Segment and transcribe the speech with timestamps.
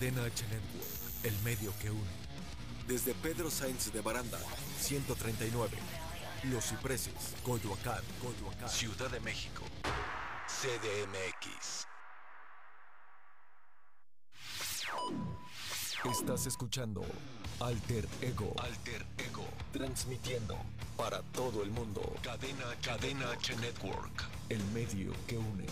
[0.00, 2.10] Cadena H Network, el medio que une.
[2.88, 4.38] Desde Pedro Sainz de Baranda,
[4.78, 5.76] 139.
[6.44, 8.70] Los Cipreses, Coyoacán, Coyoacán.
[8.70, 9.62] Ciudad de México.
[10.46, 11.86] CDMX.
[16.10, 17.04] Estás escuchando
[17.60, 18.54] Alter Ego.
[18.58, 19.44] Alter Ego.
[19.70, 20.56] Transmitiendo
[20.96, 22.00] para todo el mundo.
[22.22, 24.24] Cadena, Cadena H Network.
[24.48, 25.66] El medio que une.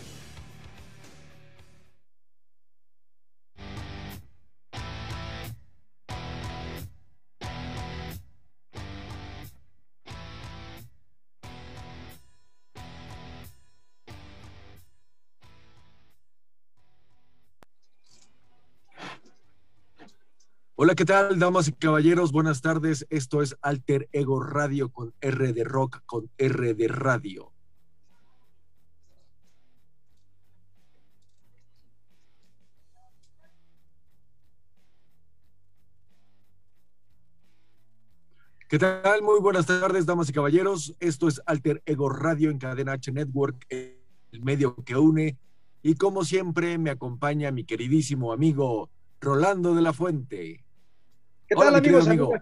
[20.81, 22.31] Hola, ¿qué tal, damas y caballeros?
[22.31, 23.05] Buenas tardes.
[23.11, 27.53] Esto es Alter Ego Radio con R de Rock, con R de Radio.
[38.69, 39.21] ¿Qué tal?
[39.23, 40.95] Muy buenas tardes, damas y caballeros.
[41.01, 43.99] Esto es Alter Ego Radio en Cadena H Network, el
[44.43, 45.37] medio que une.
[45.83, 50.68] Y como siempre, me acompaña mi queridísimo amigo Rolando de la Fuente.
[51.49, 52.07] ¿Qué tal, amigos?
[52.07, 52.35] Amigo?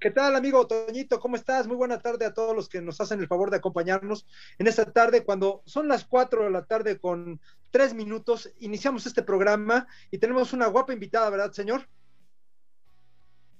[0.00, 1.20] ¿Qué tal, amigo Toñito?
[1.20, 1.66] ¿Cómo estás?
[1.66, 4.26] Muy buena tarde a todos los que nos hacen el favor de acompañarnos
[4.58, 7.38] en esta tarde, cuando son las cuatro de la tarde con
[7.70, 8.50] tres minutos.
[8.60, 11.86] Iniciamos este programa y tenemos una guapa invitada, ¿verdad, señor?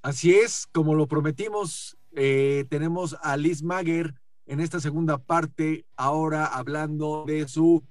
[0.01, 4.15] Así es, como lo prometimos, eh, tenemos a Liz Mager
[4.47, 7.85] en esta segunda parte, ahora hablando de su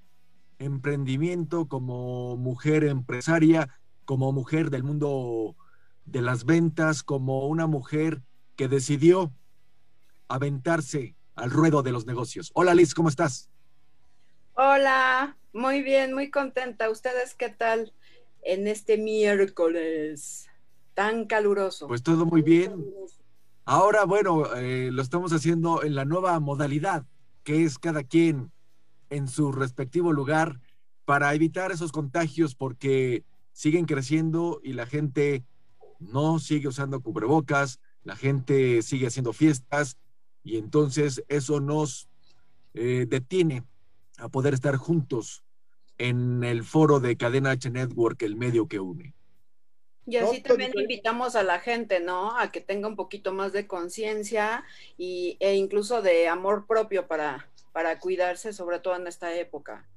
[0.57, 3.69] emprendimiento como mujer empresaria,
[4.05, 5.55] como mujer del mundo
[6.05, 8.21] de las ventas como una mujer
[8.55, 9.31] que decidió
[10.27, 12.51] aventarse al ruedo de los negocios.
[12.53, 13.49] Hola Liz, ¿cómo estás?
[14.55, 16.89] Hola, muy bien, muy contenta.
[16.89, 17.93] ¿Ustedes qué tal
[18.43, 20.47] en este miércoles
[20.93, 21.87] tan caluroso?
[21.87, 22.85] Pues todo muy bien.
[23.65, 27.05] Ahora, bueno, eh, lo estamos haciendo en la nueva modalidad,
[27.43, 28.51] que es cada quien
[29.09, 30.59] en su respectivo lugar
[31.05, 35.43] para evitar esos contagios porque siguen creciendo y la gente
[36.11, 39.97] no sigue usando cubrebocas, la gente sigue haciendo fiestas
[40.43, 42.09] y entonces eso nos
[42.73, 43.63] eh, detiene
[44.17, 45.43] a poder estar juntos
[45.97, 49.13] en el foro de Cadena H Network, el medio que une.
[50.05, 52.37] Y así también invitamos a la gente, ¿no?
[52.37, 54.65] A que tenga un poquito más de conciencia
[54.97, 59.87] e incluso de amor propio para, para cuidarse, sobre todo en esta época.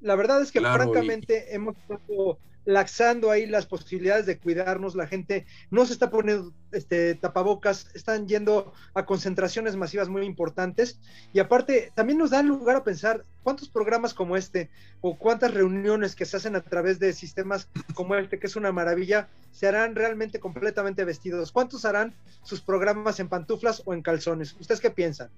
[0.00, 5.46] La verdad es que francamente hemos estado laxando ahí las posibilidades de cuidarnos, la gente
[5.70, 11.00] no se está poniendo este, tapabocas, están yendo a concentraciones masivas muy importantes
[11.32, 14.70] y aparte también nos da lugar a pensar cuántos programas como este
[15.00, 18.72] o cuántas reuniones que se hacen a través de sistemas como este, que es una
[18.72, 21.52] maravilla, se harán realmente completamente vestidos.
[21.52, 24.56] ¿Cuántos harán sus programas en pantuflas o en calzones?
[24.60, 25.30] ¿Ustedes qué piensan?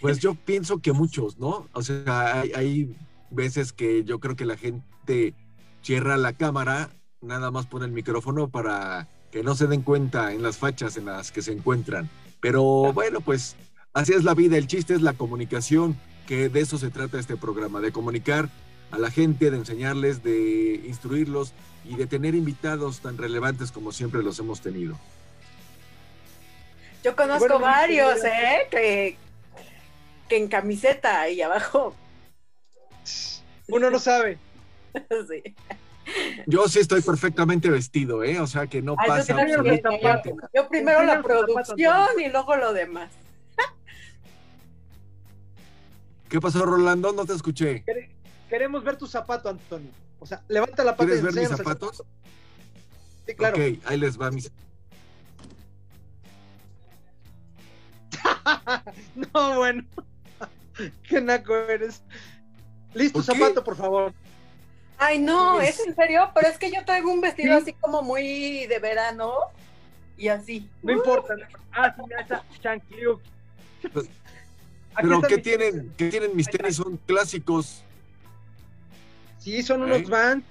[0.00, 1.68] Pues yo pienso que muchos, ¿no?
[1.72, 2.94] O sea, hay
[3.30, 5.34] veces que yo creo que la gente
[5.86, 10.42] cierra la cámara, nada más pone el micrófono para que no se den cuenta en
[10.42, 12.10] las fachas en las que se encuentran.
[12.40, 13.54] Pero bueno, pues
[13.92, 17.36] así es la vida, el chiste es la comunicación, que de eso se trata este
[17.36, 18.48] programa, de comunicar
[18.90, 21.52] a la gente, de enseñarles, de instruirlos
[21.84, 24.98] y de tener invitados tan relevantes como siempre los hemos tenido.
[27.04, 28.66] Yo conozco varios, ¿eh?
[28.72, 29.16] Que,
[30.28, 31.94] que en camiseta y abajo.
[33.68, 34.38] Uno no sabe.
[36.46, 38.38] Yo sí estoy perfectamente vestido, ¿eh?
[38.40, 40.22] O sea que no pasa absolutamente nada.
[40.54, 43.10] Yo primero la producción y luego lo demás.
[46.28, 47.12] ¿Qué pasó, Rolando?
[47.12, 47.84] No te escuché.
[48.48, 49.90] Queremos ver tu zapato, Antonio.
[50.18, 51.06] O sea, levanta la pata.
[51.06, 52.02] ¿Quieres ver mis zapatos?
[53.26, 53.56] Sí, claro.
[53.56, 54.50] Ok, ahí les va mis.
[59.14, 59.84] no, bueno.
[61.08, 62.02] Qué naco eres.
[62.94, 64.12] Listo, zapato, por favor.
[64.98, 68.66] Ay, no, es en serio, pero es que yo traigo un vestido así como muy
[68.66, 69.32] de verano
[70.16, 70.68] y así.
[70.82, 71.34] No importa.
[71.72, 72.44] Ah, sí, ya está,
[73.92, 74.08] pues,
[75.00, 76.76] Pero ¿qué tienen, ¿qué tienen mis tenis?
[76.76, 77.82] Son clásicos.
[79.38, 80.08] Sí, son unos.
[80.08, 80.44] Vans.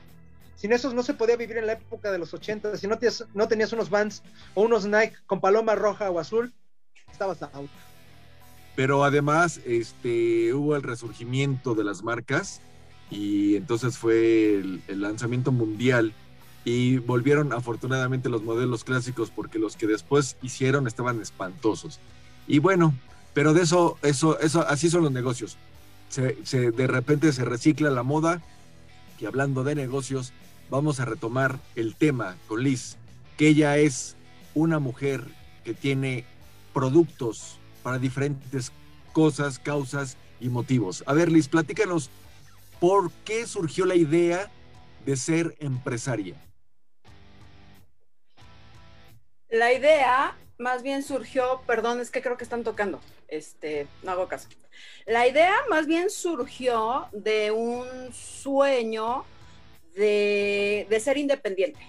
[0.56, 2.78] Sin esos no se podía vivir en la época de los 80.
[2.78, 6.54] Si no tenías, no tenías unos Vans o unos Nike con paloma roja o azul,
[7.12, 7.70] estabas out.
[8.76, 12.62] Pero además, este, hubo el resurgimiento de las marcas
[13.10, 16.14] y entonces fue el, lanzamiento mundial
[16.64, 22.00] y volvieron afortunadamente los modelos clásicos porque los que después hicieron estaban espantosos.
[22.48, 22.96] Y bueno,
[23.34, 25.58] pero de eso, eso, eso, así son los negocios.
[26.10, 28.42] Se, de repente se recicla la moda
[29.20, 30.34] y hablando de negocios,
[30.70, 32.98] vamos a retomar el tema con Liz,
[33.38, 34.16] que ella es
[34.54, 35.24] una mujer
[35.64, 36.26] que tiene
[36.74, 38.72] productos para diferentes
[39.14, 41.04] cosas, causas y motivos.
[41.06, 42.10] A ver, Liz, platícanos,
[42.80, 44.52] ¿por qué surgió la idea
[45.06, 46.36] de ser empresaria?
[49.50, 54.28] La idea más bien surgió, perdón, es que creo que están tocando, este, no hago
[54.28, 54.50] caso.
[55.06, 59.26] La idea más bien surgió de un sueño
[59.96, 61.80] de, ser independiente.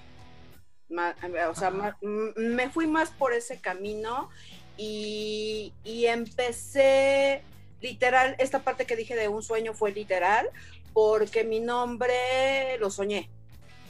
[1.49, 4.31] O sea, me fui más por ese camino
[4.77, 7.43] y, y empecé
[7.89, 10.49] literal, esta parte que dije de un sueño fue literal,
[10.93, 13.29] porque mi nombre lo soñé.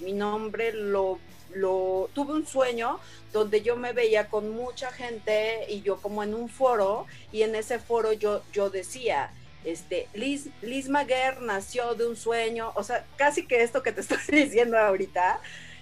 [0.01, 1.19] Mi nombre lo
[1.55, 2.99] lo, tuve un sueño
[3.33, 7.55] donde yo me veía con mucha gente y yo como en un foro y en
[7.55, 9.31] ese foro yo, yo decía,
[9.65, 14.01] este, Liz, Liz Maguer nació de un sueño, o sea, casi que esto que te
[14.03, 15.41] estoy diciendo ahorita,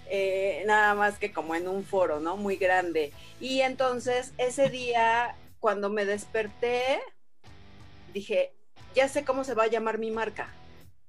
[0.09, 2.37] eh, nada más que como en un foro, ¿no?
[2.37, 3.13] Muy grande.
[3.41, 7.01] Y entonces ese día, cuando me desperté,
[8.15, 8.55] dije,
[8.95, 10.55] ya sé cómo se va a llamar mi marca.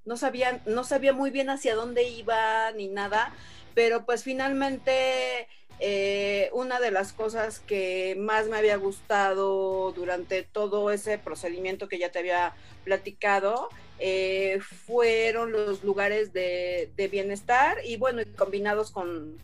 [0.04, 3.34] No sabía, no sabía muy bien hacia dónde iba ni nada,
[3.74, 5.48] pero pues finalmente
[5.80, 12.00] eh, una de las cosas que más me había gustado durante todo ese procedimiento que
[12.00, 12.54] ya te había
[12.84, 13.70] platicado
[14.00, 19.38] eh, fueron los lugares de, bienestar y bueno, combinados con,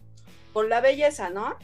[0.67, 1.57] la belleza, ¿no?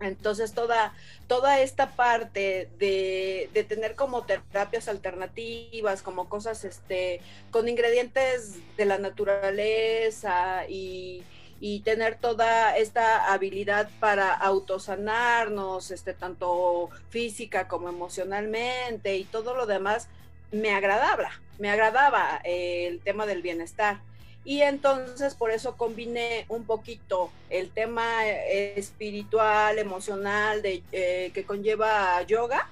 [0.00, 0.94] Entonces toda,
[1.26, 7.20] toda esta parte de, de, tener como terapias alternativas, como cosas este,
[7.50, 11.22] con ingredientes de la naturaleza y,
[11.60, 19.66] y tener toda esta habilidad para autosanarnos, este, tanto física como emocionalmente y todo lo
[19.66, 20.08] demás,
[20.50, 24.00] me agradaba, me agradaba eh, el tema del bienestar.
[24.44, 31.44] Y entonces por eso combiné un poquito el tema eh, espiritual, emocional, de, eh, que
[31.44, 32.68] conlleva yoga,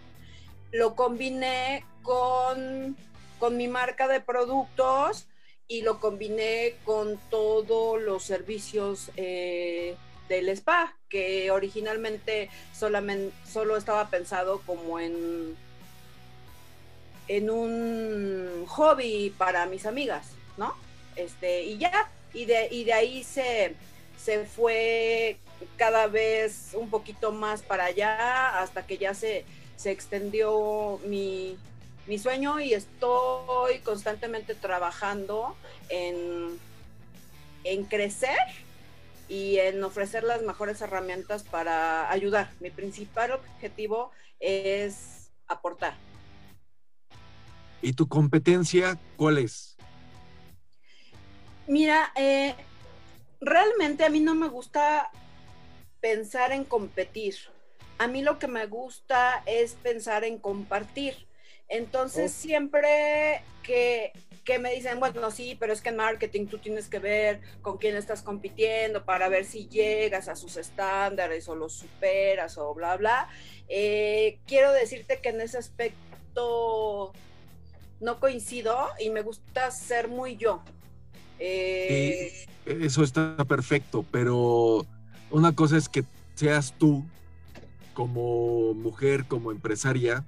[0.72, 2.96] lo combiné con,
[3.38, 5.26] con mi marca de productos
[5.66, 9.94] y lo combiné con todos los servicios eh,
[10.28, 15.54] del spa, que originalmente solamente, solo estaba pensado como en,
[17.28, 20.74] en un hobby para mis amigas, ¿no?
[21.18, 23.74] Este, y ya, y de, y de ahí se,
[24.16, 25.36] se fue
[25.76, 29.44] cada vez un poquito más para allá hasta que ya se,
[29.74, 31.58] se extendió mi,
[32.06, 35.56] mi sueño y estoy constantemente trabajando
[35.88, 36.58] en,
[37.64, 38.38] en crecer
[39.28, 42.50] y en ofrecer las mejores herramientas para ayudar.
[42.60, 45.96] Mi principal objetivo es aportar.
[47.82, 49.77] ¿Y tu competencia cuál es?
[51.68, 52.54] Mira, eh,
[53.42, 55.10] realmente a mí no me gusta
[56.00, 57.36] pensar en competir.
[57.98, 61.28] A mí lo que me gusta es pensar en compartir.
[61.68, 64.12] Entonces, siempre que,
[64.58, 67.96] me dicen, bueno, sí, pero es que en marketing tú tienes que ver con quién
[67.96, 73.28] estás compitiendo para ver si llegas a sus estándares o los superas o bla, bla.
[73.68, 77.12] Eh, quiero decirte que en ese aspecto
[78.00, 80.62] no coincido y me gusta ser muy yo.
[81.38, 84.86] Eh, eso está perfecto, pero
[85.30, 86.04] una cosa es que
[86.34, 87.04] seas tú
[87.94, 90.24] como mujer, como empresaria,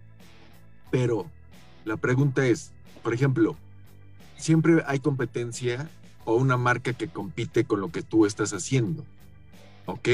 [0.91, 1.31] pero
[1.85, 3.57] la pregunta es, por ejemplo,
[4.37, 5.89] siempre hay competencia
[6.25, 9.05] o una marca que compite con lo que tú estás haciendo.
[9.87, 10.09] ¿Ok?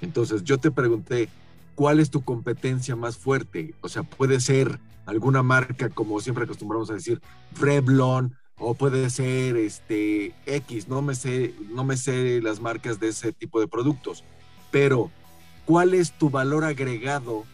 [0.00, 1.28] Entonces yo te pregunté,
[1.74, 3.74] ¿cuál es tu competencia más fuerte?
[3.80, 7.20] O sea, puede ser alguna marca, como siempre acostumbramos a decir,
[7.58, 13.08] Revlon, o puede ser este X, no me sé, no me sé las marcas de
[13.08, 14.24] ese tipo de productos,
[14.70, 15.10] pero
[15.64, 17.44] ¿cuál es tu valor agregado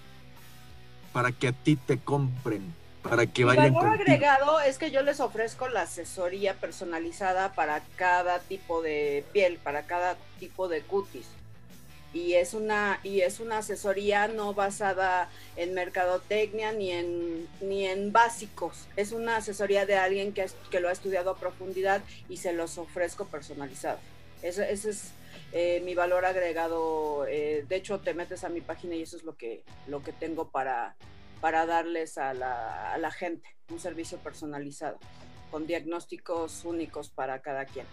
[1.12, 3.66] para que a ti te compren, para que vayan.
[3.66, 9.24] El valor agregado es que yo les ofrezco la asesoría personalizada para cada tipo de
[9.32, 11.26] piel, para cada tipo de cutis.
[12.12, 18.12] Y es una, y es una asesoría no basada en mercadotecnia ni en, ni en
[18.12, 18.88] básicos.
[18.96, 22.78] Es una asesoría de alguien que, que lo ha estudiado a profundidad y se los
[22.78, 23.98] ofrezco personalizado.
[24.42, 25.12] Ese es
[25.52, 29.24] eh, mi valor agregado, eh, de hecho te metes a mi página y eso es
[29.24, 30.96] lo que, lo que tengo para,
[31.40, 34.98] para darles a la, a la gente, un servicio personalizado,
[35.50, 37.86] con diagnósticos únicos para cada quien.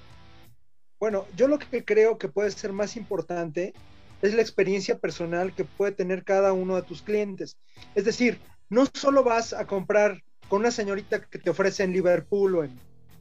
[0.99, 3.73] Bueno, yo lo que creo que puede ser más importante
[4.21, 7.57] es la experiencia personal que puede tener cada uno de tus clientes.
[7.95, 12.55] Es decir, no solo vas a comprar con una señorita que te ofrece en Liverpool
[12.55, 12.79] o en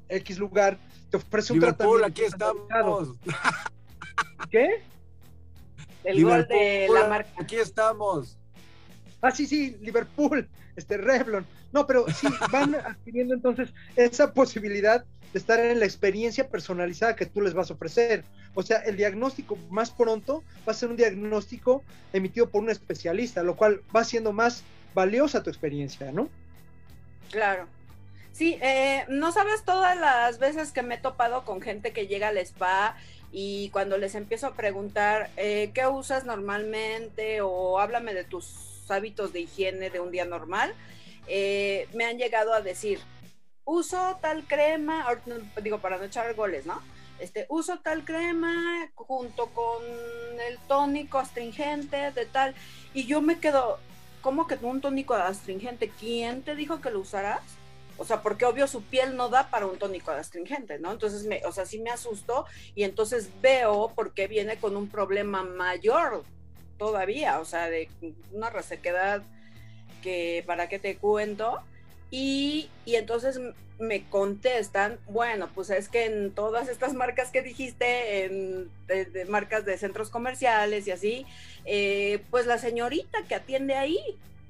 [0.08, 0.78] X lugar,
[1.10, 2.06] te ofrece un tratamiento.
[2.06, 3.10] aquí estamos.
[4.50, 4.82] ¿Qué?
[6.04, 7.30] El gol de la marca.
[7.38, 8.38] Aquí estamos.
[9.20, 11.46] Ah, sí, sí, Liverpool, este Revlon.
[11.72, 17.26] No, pero sí, van adquiriendo entonces esa posibilidad de estar en la experiencia personalizada que
[17.26, 18.24] tú les vas a ofrecer.
[18.54, 21.82] O sea, el diagnóstico más pronto va a ser un diagnóstico
[22.12, 24.62] emitido por un especialista, lo cual va siendo más
[24.94, 26.28] valiosa tu experiencia, ¿no?
[27.30, 27.66] Claro.
[28.32, 32.28] Sí, eh, no sabes todas las veces que me he topado con gente que llega
[32.28, 32.96] al spa
[33.32, 39.32] y cuando les empiezo a preguntar eh, qué usas normalmente o háblame de tus hábitos
[39.32, 40.74] de higiene de un día normal,
[41.26, 43.00] eh, me han llegado a decir,
[43.64, 45.06] uso tal crema,
[45.62, 46.80] digo para no echar goles, ¿no?
[47.18, 49.82] Este, uso tal crema junto con
[50.48, 52.54] el tónico astringente de tal,
[52.94, 53.78] y yo me quedo,
[54.20, 55.90] ¿cómo que un tónico astringente?
[55.98, 57.42] ¿Quién te dijo que lo usarás?
[57.98, 60.92] O sea, porque obvio su piel no da para un tónico astringente, ¿no?
[60.92, 64.88] Entonces, me, o sea, sí me asustó y entonces veo por qué viene con un
[64.88, 66.22] problema mayor
[66.78, 67.88] todavía, o sea, de
[68.32, 69.22] una resequedad
[70.02, 71.60] que para qué te cuento.
[72.10, 73.40] Y, y, entonces
[73.78, 79.64] me contestan, bueno, pues es que en todas estas marcas que dijiste, en de, marcas
[79.64, 81.26] de centros comerciales y así,
[81.64, 83.98] eh, pues la señorita que atiende ahí,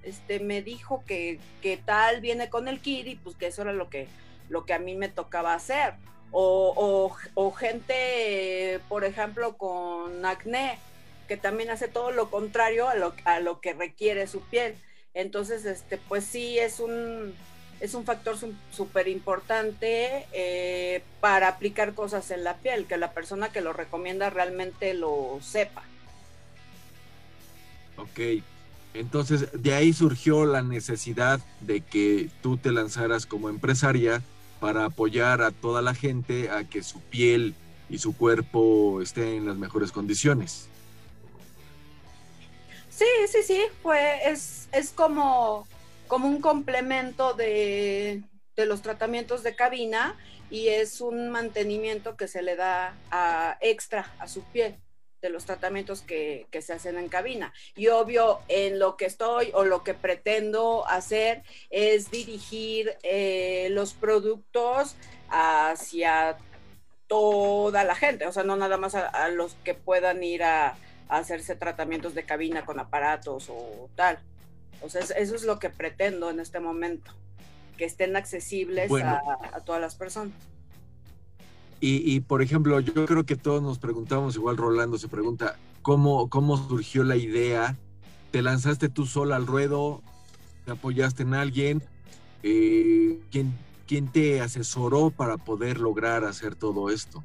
[0.03, 3.73] este, me dijo que, que, tal viene con el kit y pues que eso era
[3.73, 4.07] lo que,
[4.49, 5.95] lo que a mí me tocaba hacer.
[6.31, 10.79] O, o, o gente, por ejemplo, con acné,
[11.27, 14.75] que también hace todo lo contrario a lo, a lo que requiere su piel.
[15.15, 17.35] Entonces, este, pues sí, es un,
[17.81, 18.37] es un factor
[18.71, 24.31] súper importante eh, para aplicar cosas en la piel, que la persona que lo recomienda
[24.31, 25.83] realmente lo sepa.
[27.97, 28.43] Ok,
[28.95, 34.23] entonces de ahí surgió la necesidad de que tú te lanzaras como empresaria
[34.61, 37.55] para apoyar a toda la gente a que su piel
[37.89, 40.69] y su cuerpo estén en las mejores condiciones.
[42.97, 45.69] Sí, sí, sí, fue, es, es como,
[46.09, 48.23] como un complemento de,
[48.57, 50.17] los tratamientos de cabina
[50.49, 52.97] y es un mantenimiento que se le da
[53.61, 54.77] extra a su piel
[55.21, 57.53] de los tratamientos que, se hacen en cabina.
[57.75, 63.93] Y obvio, en lo que estoy o lo que pretendo hacer es dirigir eh, los
[63.93, 64.97] productos
[65.29, 66.39] hacia
[67.09, 71.55] toda la gente, o sea, no nada más a los que puedan ir a, hacerse
[71.57, 74.19] tratamientos de cabina con aparatos o tal.
[74.83, 77.13] O sea, eso es lo que pretendo en este momento,
[77.77, 80.35] que estén accesibles a, todas las personas.
[81.79, 86.57] Y, por ejemplo, yo creo que todos nos preguntamos, igual Rolando se pregunta, ¿cómo, cómo
[86.57, 87.77] surgió la idea?
[88.33, 90.03] ¿Te lanzaste tú sola al ruedo?
[90.65, 91.83] ¿Te apoyaste en alguien?
[92.43, 93.55] Eh, ¿quién,
[93.87, 97.23] ¿Quién te asesoró para poder lograr hacer todo esto?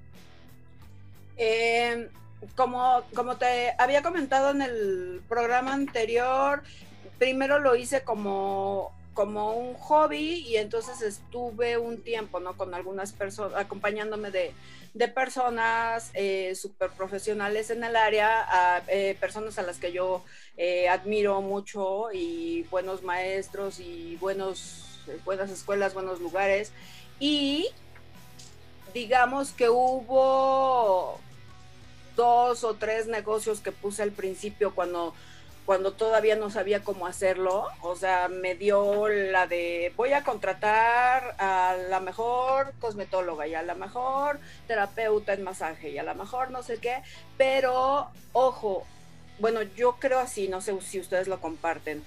[1.37, 2.09] Eh,
[2.55, 6.63] como, como te había comentado en el programa anterior,
[7.17, 12.57] primero lo hice como, como un hobby y entonces estuve un tiempo, ¿no?
[12.57, 14.53] Con algunas personas, acompañándome de,
[15.09, 20.23] personas eh, súper profesionales en el área, eh, personas a las que yo
[20.57, 26.71] eh, admiro mucho y buenos maestros y buenos, buenas escuelas, buenos lugares.
[27.19, 27.69] Y
[28.93, 31.19] digamos que hubo
[32.15, 35.13] dos o tres negocios que puse al principio cuando,
[35.65, 37.67] cuando todavía no sabía cómo hacerlo.
[37.81, 43.61] O sea, me dio la de voy a contratar a la mejor cosmetóloga y a
[43.61, 47.01] la mejor terapeuta en masaje y a la mejor no sé qué.
[47.37, 48.85] Pero, ojo,
[49.39, 52.03] bueno, yo creo así, no sé si ustedes lo comparten.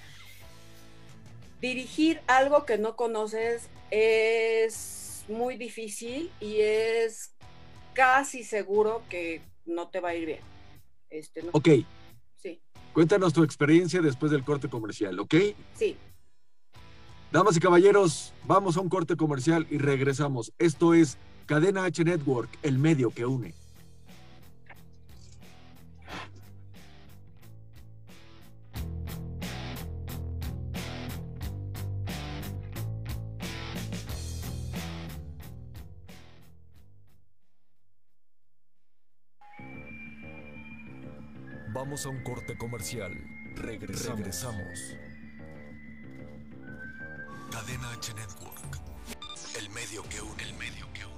[1.61, 7.31] Dirigir algo que no conoces es muy difícil y es
[7.93, 10.39] casi seguro que no te va a ir bien.
[11.09, 11.69] Este, Ok.
[12.35, 12.61] Sí.
[12.93, 15.35] Cuéntanos tu experiencia después del corte comercial, ¿ok?
[15.73, 15.97] Sí.
[17.31, 20.53] Damas y caballeros, vamos a un corte comercial y regresamos.
[20.57, 23.53] Esto es Cadena H Network, el medio que une.
[41.75, 43.11] Vamos a un corte comercial.
[43.55, 44.95] Regresamos.
[47.51, 48.79] Cadena H Network.
[49.59, 51.15] El medio que une, el medio que une.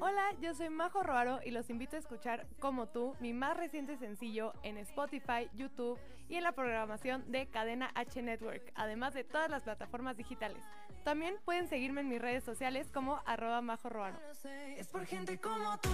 [0.00, 3.96] Hola, yo soy Majo Roaro y los invito a escuchar Como tú, mi más reciente
[3.96, 9.50] sencillo en Spotify, YouTube y en la programación de Cadena H Network, además de todas
[9.50, 10.62] las plataformas digitales.
[11.04, 14.16] También pueden seguirme en mis redes sociales como arroba Majo Roaro.
[14.76, 15.88] Es por gente como tú.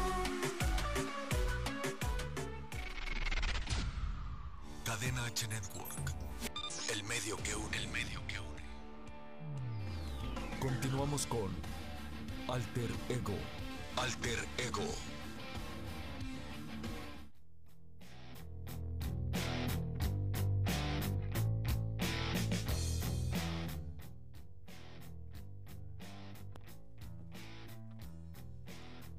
[4.84, 6.12] Cadena H Network.
[6.92, 8.62] El medio que une, el medio que une.
[10.60, 11.50] Continuamos con
[12.48, 13.63] Alter Ego.
[13.96, 14.82] Alter Ego.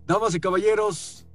[0.08, 1.26] Damas y caballeros,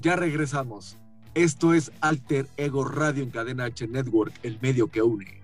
[0.00, 0.96] ya regresamos.
[1.34, 5.42] Esto es Alter Ego Radio en Cadena H Network, el medio que une.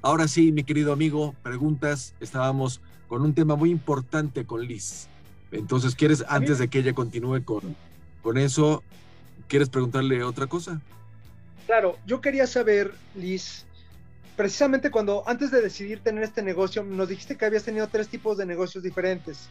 [0.00, 2.14] Ahora sí, mi querido amigo, preguntas.
[2.20, 5.08] Estábamos con un tema muy importante con Liz.
[5.54, 7.76] Entonces, ¿quieres, antes de que ella continúe con,
[8.22, 8.82] con eso,
[9.48, 10.80] ¿quieres preguntarle otra cosa?
[11.66, 13.64] Claro, yo quería saber, Liz,
[14.36, 18.36] precisamente cuando antes de decidir tener este negocio, nos dijiste que habías tenido tres tipos
[18.36, 19.48] de negocios diferentes.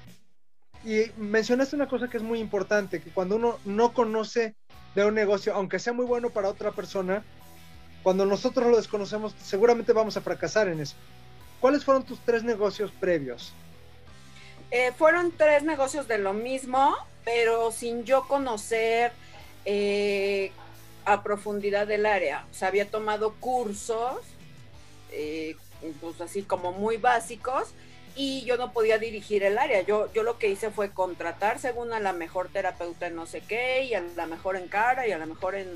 [0.85, 4.55] Y mencionaste una cosa que es muy importante, que cuando uno no conoce
[4.95, 7.23] de un negocio, aunque sea muy bueno para otra persona,
[8.03, 10.95] cuando nosotros lo desconocemos, seguramente vamos a fracasar en eso.
[11.61, 13.53] ¿Cuáles fueron tus tres negocios previos?
[14.75, 19.11] Eh, fueron tres negocios de lo mismo, pero sin yo conocer
[19.65, 20.51] eh,
[21.05, 22.43] a profundidad del área.
[22.49, 24.17] O sea, había tomado cursos,
[25.11, 25.55] eh,
[26.01, 27.67] pues así como muy básicos,
[28.15, 29.83] y yo no podía dirigir el área.
[29.83, 33.41] Yo, yo lo que hice fue contratar según a la mejor terapeuta en no sé
[33.41, 35.69] qué, y a la mejor en cara, y a la mejor en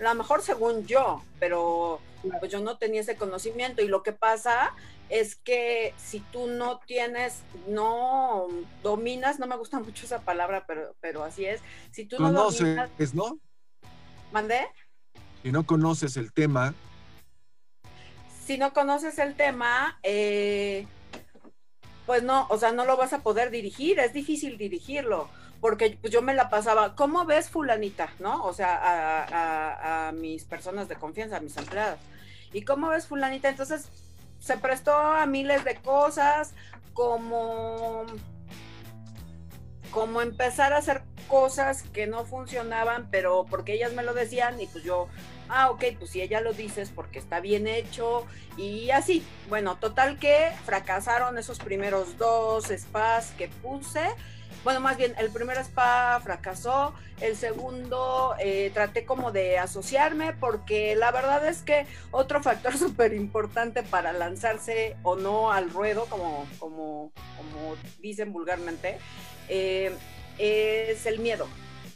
[0.00, 2.00] la mejor según yo, pero
[2.40, 4.74] pues yo no tenía ese conocimiento y lo que pasa
[5.10, 8.48] es que si tú no tienes, no
[8.82, 12.90] dominas, no me gusta mucho esa palabra, pero, pero así es, si tú no dominas...
[13.14, 13.38] ¿no?
[14.32, 14.68] ¿Mandé?
[15.42, 16.74] Si no conoces el tema.
[18.46, 20.86] Si no conoces el tema, eh,
[22.06, 25.28] pues no, o sea, no lo vas a poder dirigir, es difícil dirigirlo
[25.60, 28.10] porque pues, yo me la pasaba, ¿cómo ves fulanita?
[28.18, 28.44] ¿No?
[28.44, 31.98] O sea, a, mis personas de confianza, a mis empleados.
[32.52, 33.48] ¿Y cómo ves fulanita?
[33.48, 33.88] Entonces
[34.38, 36.54] se prestó a miles de cosas,
[36.94, 38.04] como,
[39.90, 44.66] como empezar a hacer cosas que no funcionaban, pero porque ellas me lo decían y
[44.66, 45.08] pues yo,
[45.48, 49.24] ah, ok, pues si ella lo dice es porque está bien hecho y así.
[49.48, 54.08] Bueno, total que fracasaron esos primeros dos spas que puse
[54.62, 60.94] bueno, más bien, el primer spa fracasó, el segundo eh, traté como de asociarme porque
[60.96, 66.46] la verdad es que otro factor súper importante para lanzarse o no al ruedo, como,
[66.58, 68.98] como, como dicen vulgarmente,
[69.48, 69.94] eh,
[70.38, 71.48] es el miedo,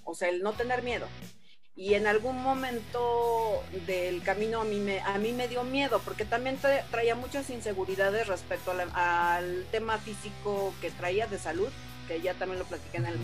[0.05, 1.07] o sea, el no tener miedo.
[1.77, 6.25] Y en algún momento del camino a mí me, a mí me dio miedo, porque
[6.25, 6.57] también
[6.91, 11.69] traía muchas inseguridades respecto al tema físico que traía de salud
[12.07, 13.19] que ya también lo platiqué en el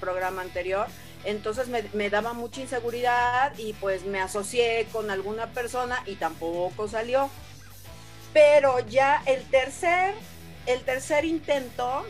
[0.00, 0.86] programa anterior.
[1.24, 7.30] Entonces me, daba mucha inseguridad y pues me asocié con alguna persona y tampoco salió.
[8.32, 10.14] Pero ya el tercer,
[10.66, 12.04] el tercer intento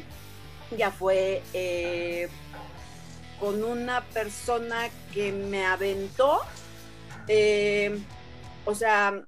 [0.76, 2.28] ya fue eh,
[3.40, 6.40] con una persona que me aventó.
[7.28, 7.98] Eh,
[8.64, 9.22] o sea,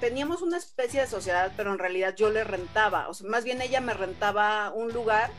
[0.00, 3.62] teníamos una especie de sociedad, pero en realidad yo le rentaba, o sea, más bien
[3.62, 5.30] ella me rentaba un lugar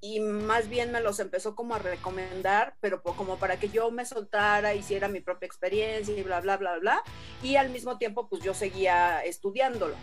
[0.00, 4.04] y más bien me los empezó como a recomendar, pero como para que yo me
[4.04, 7.02] soltara, hiciera mi propia experiencia y bla, bla, bla, bla.
[7.42, 9.94] Y al mismo tiempo, pues yo seguía estudiándolo.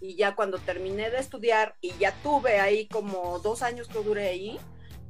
[0.00, 4.28] Y ya cuando terminé de estudiar y ya tuve ahí como dos años que duré
[4.28, 4.58] ahí,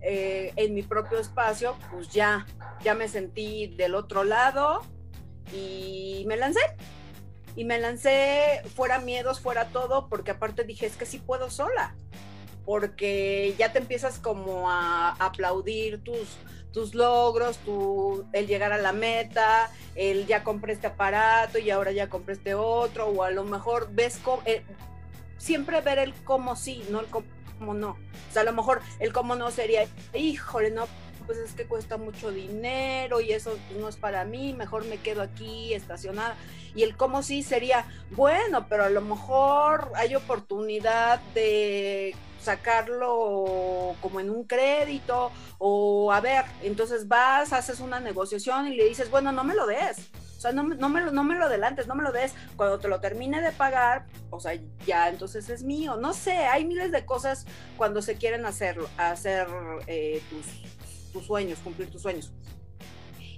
[0.02, 2.46] eh, en mi propio espacio, pues ya,
[2.82, 4.82] ya me sentí del otro lado
[5.52, 6.60] y me lancé.
[7.56, 11.96] Y me lancé fuera miedos, fuera todo, porque aparte dije, es que sí puedo sola
[12.66, 16.36] porque ya te empiezas como a aplaudir tus,
[16.72, 21.92] tus logros, tu, el llegar a la meta, el ya compré este aparato y ahora
[21.92, 24.64] ya compré este otro, o a lo mejor ves cómo, eh,
[25.38, 27.90] siempre ver el cómo sí, no el cómo no.
[27.90, 30.86] O sea, a lo mejor el cómo no sería, híjole, no,
[31.24, 35.22] pues es que cuesta mucho dinero y eso no es para mí, mejor me quedo
[35.22, 36.36] aquí estacionada.
[36.74, 42.14] Y el cómo sí sería, bueno, pero a lo mejor hay oportunidad de
[42.46, 48.84] sacarlo como en un crédito o a ver, entonces vas, haces una negociación y le
[48.84, 49.98] dices, bueno, no me lo des.
[50.36, 52.34] O sea, no, no, me lo, no me lo adelantes, no me lo des.
[52.56, 54.52] Cuando te lo termine de pagar, o sea,
[54.86, 55.96] ya entonces es mío.
[55.96, 59.46] No sé, hay miles de cosas cuando se quieren hacerlo, hacer
[59.86, 60.22] eh,
[61.12, 62.32] tus sueños, cumplir tus sueños.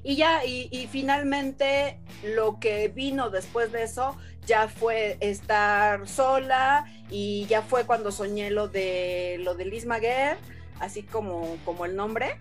[0.03, 4.17] Y ya, y, finalmente lo que vino después de eso
[4.49, 10.39] ya fue estar sola y ya fue cuando soñé lo de lo de Liz Maguer,
[10.81, 12.39] así como, como el nombre.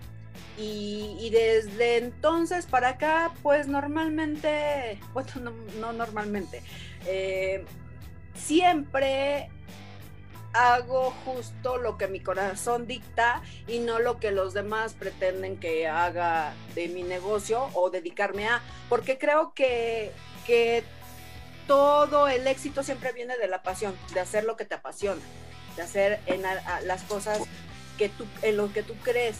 [0.59, 6.63] Y, desde entonces para acá, pues normalmente, bueno, no, normalmente,
[7.05, 7.63] eh,
[8.33, 9.49] siempre
[10.53, 15.87] hago justo lo que mi corazón dicta y no lo que los demás pretenden que
[15.87, 20.11] haga de mi negocio o dedicarme a, porque creo que,
[20.47, 20.83] que
[21.67, 25.21] todo el éxito siempre viene de la pasión, de hacer lo que te apasiona,
[25.75, 27.39] de hacer en las cosas
[27.97, 29.37] que tú, en lo que tú crees,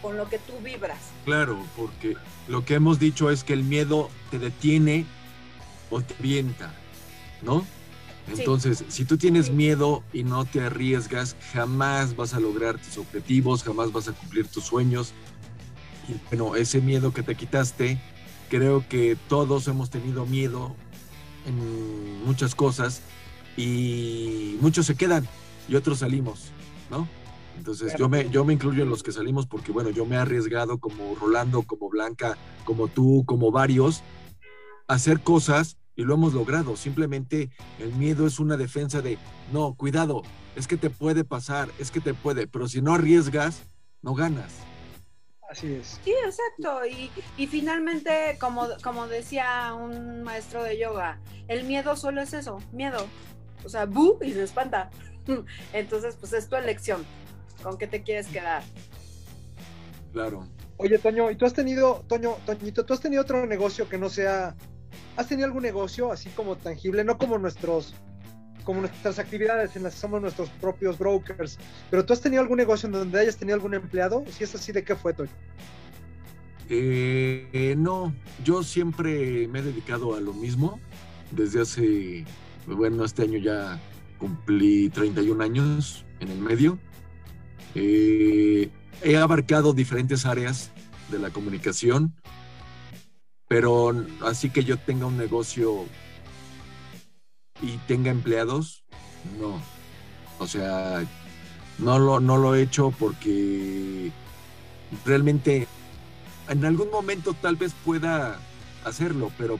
[0.00, 0.98] con lo que tú vibras.
[1.24, 2.16] Claro, porque
[2.46, 5.04] lo que hemos dicho es que el miedo te detiene
[5.90, 6.72] o te avienta,
[7.42, 7.66] ¿no?
[8.28, 13.64] Entonces, si tú tienes miedo y no te arriesgas, jamás vas a lograr tus objetivos,
[13.64, 15.14] jamás vas a cumplir tus sueños.
[16.08, 17.98] Y bueno, ese miedo que te quitaste,
[18.50, 20.76] creo que todos hemos tenido miedo
[21.48, 23.02] en muchas cosas
[23.56, 25.26] y muchos se quedan
[25.68, 26.52] y otros salimos,
[26.90, 27.08] ¿no?
[27.56, 30.18] Entonces yo me, yo me incluyo en los que salimos porque, bueno, yo me he
[30.18, 34.02] arriesgado como Rolando, como Blanca, como tú, como varios,
[34.86, 36.76] hacer cosas y lo hemos logrado.
[36.76, 39.18] Simplemente el miedo es una defensa de,
[39.52, 40.22] no, cuidado,
[40.54, 43.64] es que te puede pasar, es que te puede, pero si no arriesgas,
[44.02, 44.67] no ganas.
[45.48, 46.00] Así es.
[46.04, 46.84] Sí, exacto.
[46.86, 52.58] Y, y finalmente, como, como decía un maestro de yoga, el miedo solo es eso,
[52.72, 53.06] miedo.
[53.64, 54.90] O sea, bu y se espanta.
[55.72, 57.04] Entonces, pues es tu elección.
[57.62, 58.62] ¿Con qué te quieres quedar?
[60.12, 60.46] Claro.
[60.76, 64.08] Oye, Toño, ¿y tú has tenido, Toño, Toñito, tú has tenido otro negocio que no
[64.08, 64.54] sea
[65.18, 67.92] ¿Has tenido algún negocio así como tangible, no como nuestros
[68.68, 71.56] como nuestras actividades en las que somos nuestros propios brokers,
[71.90, 74.22] pero tú has tenido algún negocio en donde hayas tenido algún empleado?
[74.30, 75.30] Si es así, ¿de qué fue, Toño?
[76.68, 80.78] Eh, no, yo siempre me he dedicado a lo mismo
[81.30, 82.26] desde hace,
[82.66, 83.80] bueno, este año ya
[84.18, 86.78] cumplí 31 años en el medio.
[87.74, 88.68] Eh,
[89.02, 90.72] he abarcado diferentes áreas
[91.10, 92.12] de la comunicación,
[93.48, 95.86] pero así que yo tenga un negocio
[97.62, 98.82] y tenga empleados,
[99.38, 99.60] no.
[100.38, 101.04] O sea,
[101.78, 104.12] no lo, no lo he hecho porque
[105.04, 105.66] realmente
[106.48, 108.38] en algún momento tal vez pueda
[108.84, 109.58] hacerlo, pero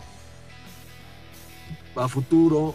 [1.97, 2.75] a futuro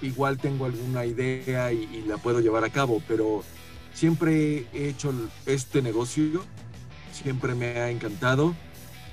[0.00, 3.44] igual tengo alguna idea y, y, la puedo llevar a cabo, pero
[3.92, 5.12] siempre he hecho
[5.46, 6.42] este negocio,
[7.12, 8.54] siempre me ha encantado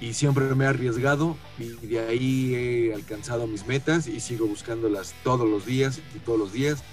[0.01, 5.13] y siempre me he arriesgado y de ahí he alcanzado mis metas y sigo buscándolas
[5.23, 6.83] todos los días y todos los días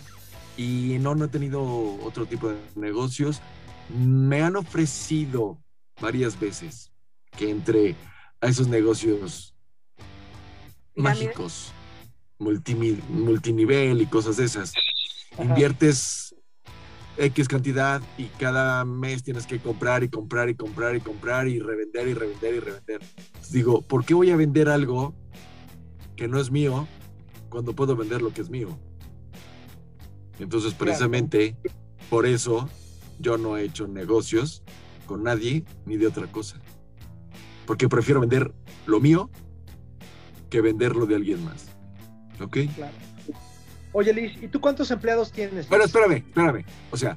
[0.57, 1.63] y no, no he tenido
[2.03, 3.41] otro tipo de negocios.
[3.95, 5.63] Me han ofrecido
[6.01, 6.91] varias veces
[7.37, 7.95] que entre
[8.41, 9.55] a esos negocios
[10.95, 11.73] mágicos,
[12.39, 14.73] multinivel y cosas de esas.
[15.39, 16.35] Inviertes
[17.19, 21.59] X cantidad y cada mes tienes que comprar y comprar y comprar y comprar y
[21.59, 23.01] revender y revender y revender.
[23.51, 25.15] digo, ¿por qué voy a vender algo
[26.15, 26.87] que no es mío
[27.49, 28.79] cuando puedo vender lo que es mío?
[30.39, 31.57] Entonces, precisamente
[32.11, 32.69] por eso
[33.19, 34.63] yo no he hecho negocios
[35.07, 36.61] con nadie ni de otra cosa.
[37.67, 38.53] Porque prefiero vender
[38.87, 39.31] lo mío
[40.51, 41.69] que venderlo de alguien más.
[42.41, 42.59] ¿Ok?
[42.75, 43.16] Claro.
[43.99, 45.71] Oye, Liz, ¿y tú cuántos empleados tienes?
[45.71, 46.67] Bueno, espérame, espérame.
[46.91, 47.17] O sea,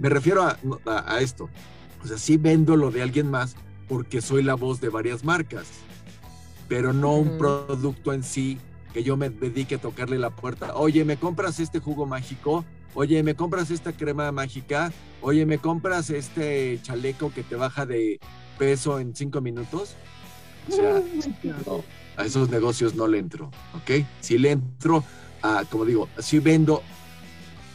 [0.00, 1.48] me refiero a, esto.
[2.02, 3.54] O sea, sí vendo lo de alguien más
[3.86, 5.68] porque soy la voz de varias marcas,
[6.66, 8.58] pero no un producto en sí
[8.92, 10.74] que yo me dedique a tocarle la puerta.
[10.74, 12.64] Oye, ¿me compras este jugo mágico?
[12.94, 14.90] Oye, ¿me compras esta crema mágica?
[15.20, 18.18] Oye, ¿me compras este chaleco que te baja de
[18.58, 19.94] peso en cinco minutos?
[20.68, 21.00] O sea,
[22.16, 24.04] a esos negocios no le entro, ¿ok?
[24.20, 25.04] Si le entro
[25.70, 26.82] como digo, sí vendo,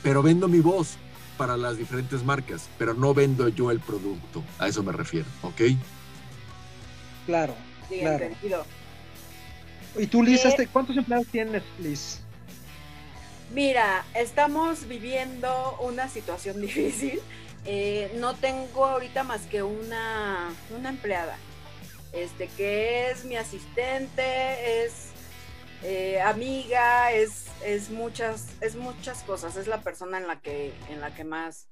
[0.02, 0.98] pero vendo mi voz
[1.38, 4.44] para las diferentes marcas, pero no vendo yo el producto.
[4.60, 5.62] A eso me refiero, ¿ok?
[7.26, 7.56] Claro.
[7.90, 8.66] claro.
[9.98, 12.20] ¿Y tú, Liz, eh, cuántos empleados tienes, Liz?
[13.54, 17.20] Mira, estamos viviendo una situación difícil.
[17.66, 21.38] Eh, no tengo ahorita más que una, una empleada,
[22.12, 25.13] este, que es mi asistente, es
[25.84, 31.02] eh, amiga, es, es, muchas, es muchas cosas, es la persona en la que, en
[31.02, 31.68] la que más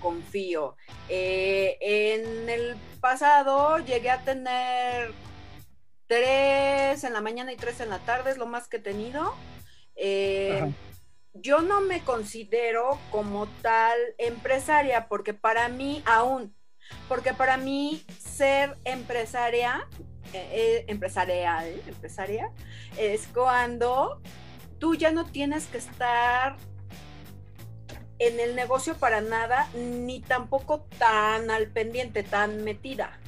[0.00, 0.76] confío.
[1.08, 5.12] Eh, en el pasado llegué a tener
[6.06, 9.34] tres en la mañana y tres en la tarde, es lo más que he tenido.
[9.94, 10.72] Eh,
[11.34, 16.54] yo no me considero como tal empresaria porque para mí aún,
[17.08, 19.86] porque para mí ser empresaria,
[20.32, 22.50] eh, empresarial, empresaria,
[22.96, 24.20] es cuando
[24.78, 26.56] tú ya no tienes que estar
[28.18, 33.18] en el negocio para nada, ni tampoco tan al pendiente, tan metida.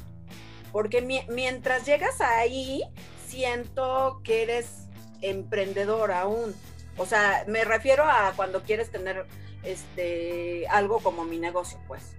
[0.70, 2.83] Porque mientras llegas ahí,
[3.26, 4.88] siento que eres
[5.22, 6.55] emprendedor aún.
[6.98, 9.26] O sea, me refiero a cuando quieres tener
[9.62, 12.16] este algo como mi negocio, pues.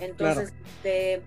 [0.00, 1.22] Entonces, este,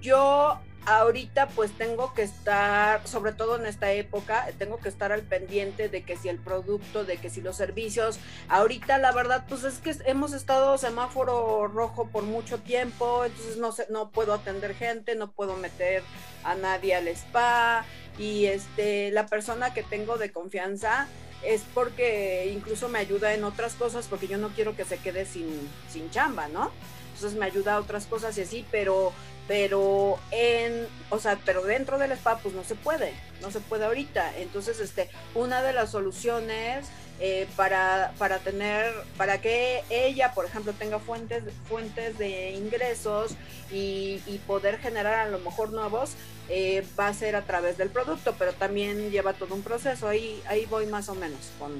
[0.00, 5.22] yo ahorita pues tengo que estar, sobre todo en esta época, tengo que estar al
[5.22, 9.64] pendiente de que si el producto, de que si los servicios, ahorita la verdad pues
[9.64, 14.74] es que hemos estado semáforo rojo por mucho tiempo, entonces no sé, no puedo atender
[14.74, 16.02] gente, no puedo meter
[16.44, 17.84] a nadie al spa
[18.18, 21.08] y este la persona que tengo de confianza
[21.44, 25.24] es porque incluso me ayuda en otras cosas porque yo no quiero que se quede
[25.24, 25.46] sin,
[25.90, 26.70] sin chamba, ¿no?
[27.14, 29.12] Entonces me ayuda a otras cosas y así, pero
[29.50, 33.84] pero en, o sea, pero dentro del spa pues no se puede, no se puede
[33.84, 34.36] ahorita.
[34.36, 36.86] Entonces, este, una de las soluciones
[37.18, 43.32] eh, para, para tener, para que ella, por ejemplo, tenga fuentes, fuentes de ingresos
[43.72, 46.12] y, poder generar a lo mejor nuevos,
[46.48, 50.06] eh, va a ser a través del producto, pero también lleva todo un proceso.
[50.06, 51.72] Ahí, ahí voy más o menos con,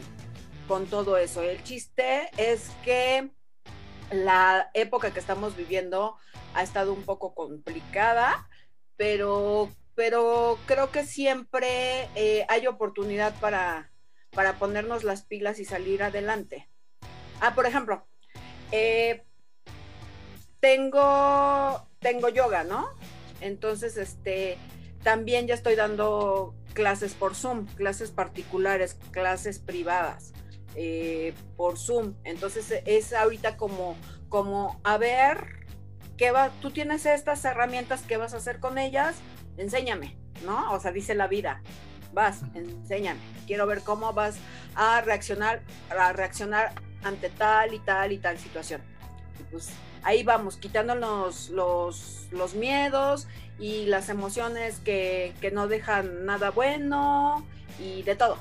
[0.66, 1.40] con todo eso.
[1.40, 3.30] El chiste es que
[4.10, 6.16] la época que estamos viviendo
[6.54, 8.48] ha estado un poco complicada,
[8.96, 13.90] pero, pero creo que siempre eh, hay oportunidad para,
[14.30, 16.68] para ponernos las pilas y salir adelante.
[17.40, 18.06] Ah, por ejemplo,
[18.72, 19.24] eh,
[20.60, 22.88] tengo, tengo yoga, ¿no?
[23.40, 24.58] Entonces, este,
[25.02, 30.32] también ya estoy dando clases por Zoom, clases particulares, clases privadas
[30.74, 32.14] eh, por Zoom.
[32.24, 33.96] Entonces es ahorita como,
[34.28, 35.59] como a ver
[36.60, 39.16] Tú tienes estas herramientas, ¿qué vas a hacer con ellas?
[39.56, 40.70] Enséñame, ¿no?
[40.72, 41.62] O sea, dice la vida,
[42.12, 43.20] vas, enséñame.
[43.46, 44.36] Quiero ver cómo vas
[44.74, 48.82] a reaccionar, a reaccionar ante tal y tal y tal situación.
[49.50, 49.70] pues
[50.02, 53.26] ahí vamos, quitándonos los, miedos
[53.58, 57.46] y las emociones que, que no dejan nada bueno
[57.78, 58.36] y de todo.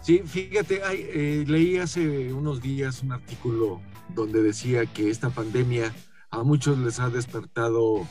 [0.00, 3.80] Sí, fíjate, eh, leí hace unos días un artículo
[4.14, 5.92] donde decía que esta pandemia
[6.30, 8.06] a muchos les ha despertado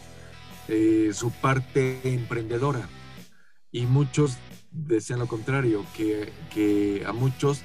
[0.67, 2.87] eh, su parte emprendedora
[3.71, 4.37] y muchos
[4.71, 7.61] decían lo contrario, que, a muchos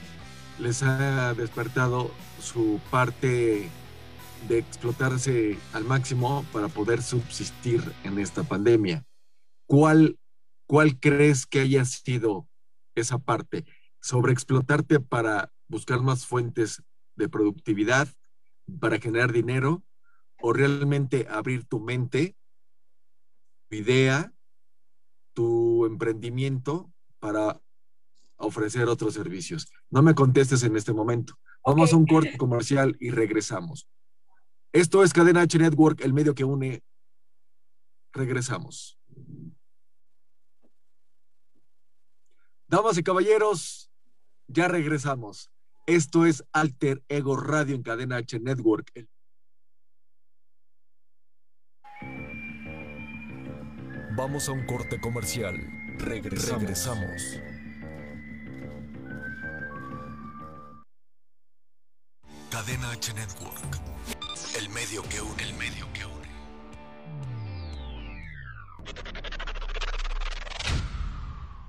[0.58, 2.10] les ha despertado
[2.40, 3.68] su parte
[4.48, 9.04] de explotarse al máximo para poder subsistir en esta pandemia.
[9.66, 10.18] ¿Cuál,
[10.66, 12.48] cuál crees que haya sido
[12.94, 13.64] esa parte?
[14.00, 16.82] ¿Sobreexplotarte para buscar más fuentes
[17.16, 18.08] de productividad,
[18.80, 19.84] para generar dinero?
[20.42, 22.36] O realmente abrir tu mente,
[23.68, 24.32] tu idea,
[25.34, 27.60] tu emprendimiento para
[28.36, 29.70] ofrecer otros servicios.
[29.90, 31.38] No me contestes en este momento.
[31.64, 33.88] Vamos a un corte comercial y regresamos.
[34.72, 36.82] Esto es Cadena H Network, el medio que une.
[38.12, 38.98] Regresamos.
[42.66, 43.90] Damas y caballeros,
[44.46, 45.50] ya regresamos.
[45.86, 49.08] Esto es Alter Ego Radio en Cadena H Network, el
[54.22, 55.56] Vamos a un corte comercial.
[55.96, 57.40] Regresamos.
[62.50, 63.80] Cadena H Network.
[64.58, 66.28] El medio que une, el medio que une.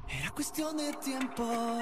[0.10, 1.82] Era cuestión de tiempo.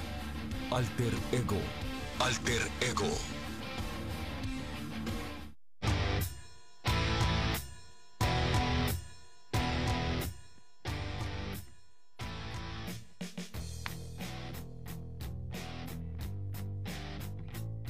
[0.71, 1.57] Alter Ego.
[2.19, 3.03] Alter Ego.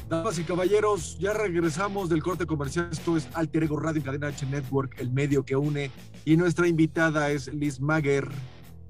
[0.10, 2.89] Damas y caballeros, ya regresamos del corte comercial.
[2.91, 5.91] Esto es Alter Ego Radio Cadena H Network, el medio que une.
[6.26, 8.28] Y nuestra invitada es Liz Mager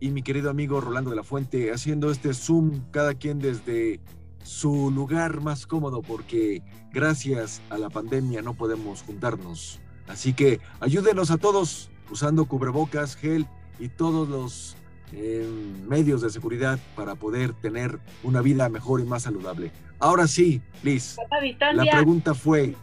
[0.02, 4.02] y mi querido amigo Rolando de la Fuente, haciendo este Zoom, cada quien desde
[4.44, 9.80] su lugar más cómodo porque gracias a la pandemia no podemos juntarnos.
[10.08, 13.46] Así que ayúdenos a todos usando cubrebocas, gel
[13.80, 14.76] y todos los
[15.14, 15.48] eh,
[15.88, 19.72] medios de seguridad para poder tener una vida mejor y más saludable.
[20.00, 21.16] Ahora sí, Liz,
[21.74, 22.76] la pregunta fue,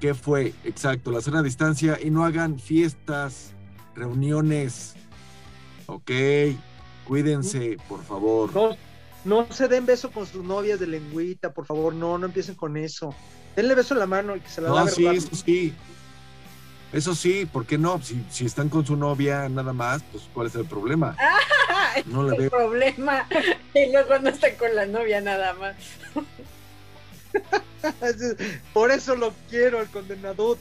[0.00, 0.52] ¿qué fue?
[0.64, 3.54] Exacto, la zona a distancia y no hagan fiestas,
[3.94, 4.96] reuniones,
[5.94, 6.10] ok,
[7.06, 8.54] cuídense, por favor.
[8.54, 8.76] No,
[9.24, 12.76] no se den beso con sus novias de lengüita, por favor, no, no empiecen con
[12.76, 13.14] eso.
[13.56, 15.74] Denle beso en la mano y que se la No, sí, eso sí.
[16.92, 18.02] Eso sí, ¿por qué no?
[18.02, 21.16] Si, si están con su novia nada más, pues ¿cuál es el problema?
[22.06, 23.26] no le el problema.
[23.74, 25.76] Y luego no están con la novia nada más.
[28.74, 30.58] Por eso lo quiero, el condenado.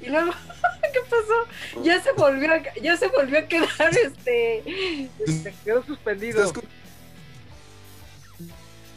[0.00, 0.32] Y luego,
[0.92, 1.82] ¿qué pasó?
[1.82, 5.08] Ya se volvió a, ya se volvió a quedar este.
[5.26, 6.52] Se quedó suspendido.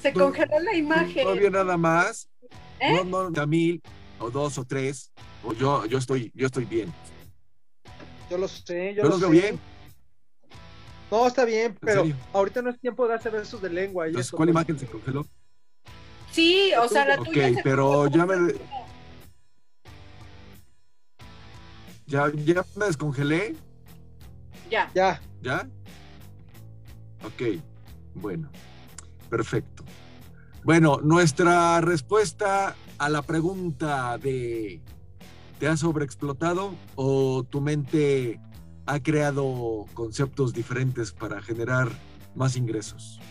[0.02, 1.24] Se congeló la imagen.
[1.24, 2.28] No había nada más.
[2.80, 3.04] ¿Eh?
[3.06, 3.82] No, no, mil
[4.20, 5.12] o dos o tres.
[5.44, 6.92] O yo, yo estoy, yo estoy bien.
[8.30, 9.28] Yo lo sé, yo, lo sé.
[9.28, 9.60] bien.
[11.12, 14.08] No, está bien, pero ahorita no es tiempo de hacer besos de lengua.
[14.08, 15.26] Y ¿cuál imagen se congeló?
[16.32, 17.50] Sí, o sea, la tuya.
[17.50, 18.54] Ok, pero ya me.
[22.12, 23.56] ¿Ya, ¿Ya me descongelé?
[24.70, 24.92] Ya.
[24.94, 25.22] Ya.
[25.42, 25.66] ¿Ya?
[27.24, 27.62] Ok,
[28.16, 28.50] bueno,
[29.30, 29.86] perfecto.
[30.66, 34.82] Bueno, nuestra respuesta a la pregunta de
[35.58, 38.42] ¿te has sobreexplotado o tu mente
[38.88, 41.88] ha creado conceptos diferentes para generar
[42.36, 43.22] más ingresos?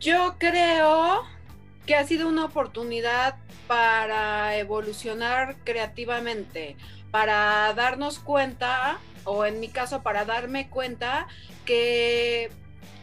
[0.00, 1.22] Yo creo
[1.86, 6.76] que ha sido una oportunidad para evolucionar creativamente,
[7.10, 11.26] para darnos cuenta, o en mi caso, para darme cuenta
[11.64, 12.50] que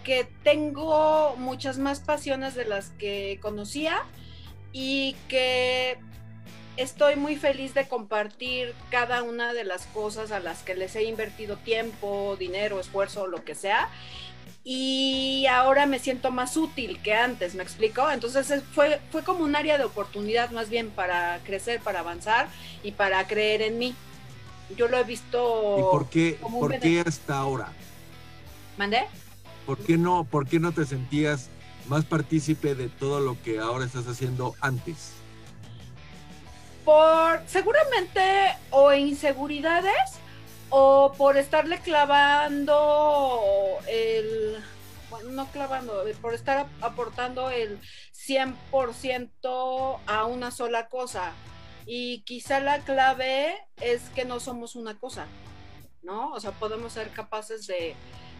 [0.04, 4.04] que tengo muchas más pasiones de las que conocía
[4.72, 5.98] y que
[6.78, 11.04] estoy muy feliz de compartir cada una de las cosas a las que les he
[11.04, 13.90] invertido tiempo, dinero, esfuerzo, lo que sea.
[14.64, 18.10] Y ahora me siento más útil que antes, ¿me explico?
[18.10, 22.48] Entonces fue, fue como un área de oportunidad más bien para crecer, para avanzar
[22.82, 23.94] y para creer en mí.
[24.78, 25.76] Yo lo he visto...
[25.78, 27.74] ¿Y por qué, ¿por qué hasta ahora?
[28.78, 29.06] ¿Mandé?
[29.66, 31.50] ¿por qué no, por qué no te sentías
[31.88, 35.12] más partícipe de todo lo que ahora estás haciendo antes?
[36.86, 38.22] Por seguramente
[38.72, 40.20] o inseguridades
[40.76, 44.58] o por estarle clavando el
[45.12, 47.80] bueno, no clavando, por estar aportando el
[48.28, 51.34] 100% a una sola cosa.
[51.86, 55.28] Y quizá la clave es que no somos una cosa,
[56.02, 56.32] ¿no?
[56.32, 57.94] O sea, podemos ser capaces de,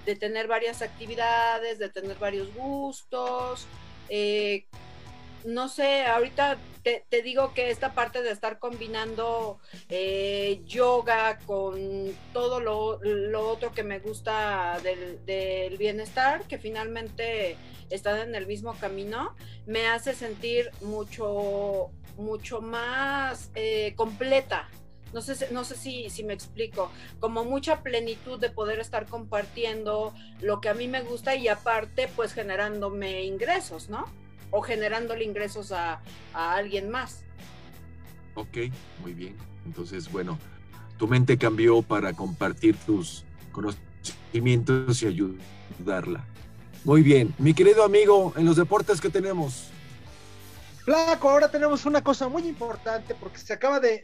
[0.08, 3.68] de tener varias actividades, de tener varios gustos.
[4.10, 4.66] Eh,
[5.46, 12.60] no sé, ahorita te, digo que esta parte de estar combinando eh, yoga con todo
[12.60, 13.00] lo,
[13.50, 17.58] otro que me gusta del, bienestar, que finalmente
[17.90, 24.70] están en el mismo camino, me hace sentir mucho, mucho más eh, completa,
[25.14, 30.14] no sé, no sé si, si me explico, como mucha plenitud de poder estar compartiendo
[30.42, 34.06] lo que a mí me gusta y aparte pues generándome ingresos, ¿no?
[34.54, 36.00] O generándole ingresos a,
[36.34, 37.26] alguien más.
[38.36, 38.58] Ok,
[39.02, 39.36] muy bien.
[39.66, 40.40] Entonces, bueno,
[40.98, 46.24] tu mente cambió para compartir tus conocimientos y ayudarla.
[46.86, 49.70] Muy bien, mi querido amigo, en los deportes que tenemos.
[50.86, 54.04] Flaco, ahora tenemos una cosa muy importante porque se acaba de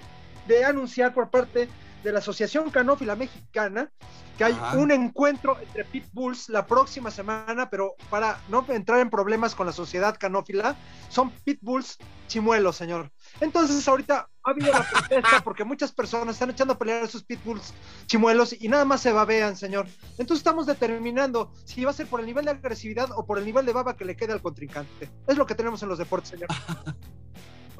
[0.50, 1.70] de anunciar por parte
[2.04, 3.92] de la Asociación Canófila Mexicana
[4.40, 9.54] que hay un encuentro entre pitbulls la próxima semana, pero para no entrar en problemas
[9.54, 10.78] con la sociedad canófila,
[11.10, 11.98] son pitbulls
[12.28, 13.12] chimuelos, señor.
[13.42, 17.22] Entonces ahorita ha habido la protesta porque muchas personas están echando a pelear a sus
[17.22, 17.74] pitbulls
[18.06, 19.88] chimuelos y nada más se babean, señor.
[20.12, 23.46] Entonces estamos determinando si va a ser por el nivel de agresividad o por el
[23.46, 25.10] nivel de baba que le quede al contrincante.
[25.28, 26.48] Es lo que tenemos en los deportes, señor.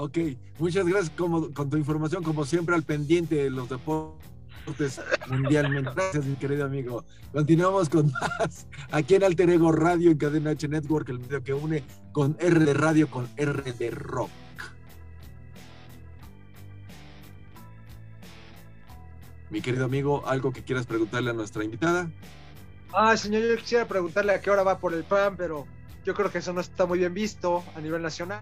[0.02, 0.18] Ok,
[0.60, 4.39] muchas gracias como, con tu información, como siempre, al pendiente de los deportes
[5.28, 5.92] mundialmente.
[5.96, 7.06] Gracias, mi querido amigo.
[7.32, 11.54] Continuamos con más aquí en Alter Ego Radio, en Cadena H Network, el medio que
[11.54, 14.30] une con R de Radio, con R de Rock.
[19.50, 22.10] Mi querido amigo, ¿algo que quieras preguntarle a nuestra invitada?
[22.94, 25.66] Ah, señor, yo quisiera preguntarle a qué hora va por el PAN, pero
[26.06, 28.42] yo creo que eso no está muy bien visto a nivel nacional.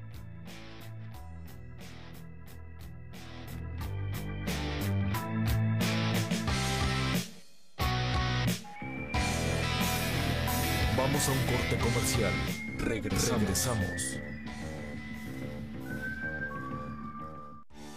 [11.28, 12.32] Vamos a un corte comercial.
[12.78, 14.20] Regresamos.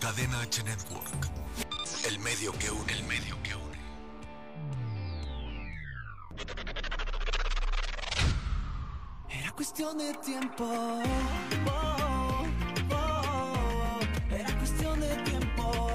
[0.00, 1.28] Cadena H Network.
[2.08, 3.78] El medio que une, el medio que une.
[9.28, 10.64] Era cuestión de tiempo.
[11.66, 12.44] Oh,
[12.90, 14.34] oh, oh.
[14.34, 15.92] Era cuestión de tiempo.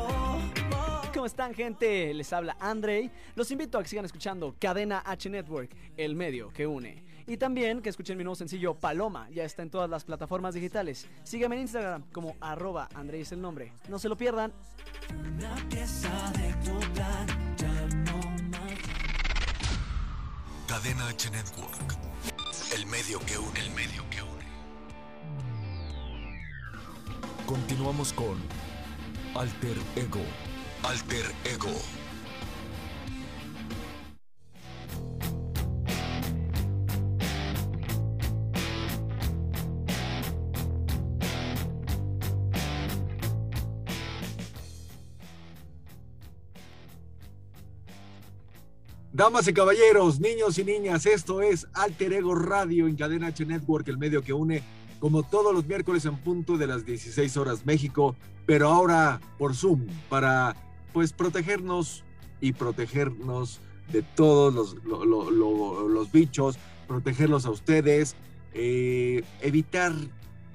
[1.13, 2.13] ¿Cómo están, gente?
[2.13, 3.11] Les habla Andrei.
[3.35, 7.14] Los invito a que sigan escuchando Cadena H Network, el medio que une.
[7.27, 11.07] Y también que escuchen mi nuevo sencillo Paloma, ya está en todas las plataformas digitales.
[11.23, 13.73] Sígueme en Instagram como arroba Andrei es el nombre.
[13.89, 14.53] No se lo pierdan.
[15.09, 18.17] Una pieza de tu plan, ya no
[18.49, 18.79] más.
[20.67, 21.97] Cadena H Network.
[22.75, 24.45] El medio que une, el medio que une.
[27.47, 28.37] Continuamos con
[29.35, 30.21] Alter Ego.
[30.83, 32.04] Alter Ego.
[49.15, 53.87] Damas y caballeros, niños y niñas, esto es Alter Ego Radio en Cadena H Network,
[53.87, 54.61] el medio que une,
[54.99, 58.13] como todos los miércoles en punto de las 16 horas México,
[58.45, 60.57] pero ahora por Zoom, para
[60.91, 62.03] pues protegernos
[62.41, 68.17] y protegernos de todos los, lo- lo- lo- los bichos, protegerlos a ustedes,
[68.53, 69.93] eh, evitar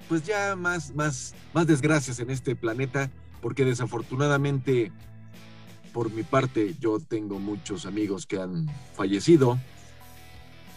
[0.06, 4.92] pues ya más, más, más desgracias en este planeta, porque desafortunadamente
[5.92, 9.58] por mi parte, yo tengo muchos amigos que han fallecido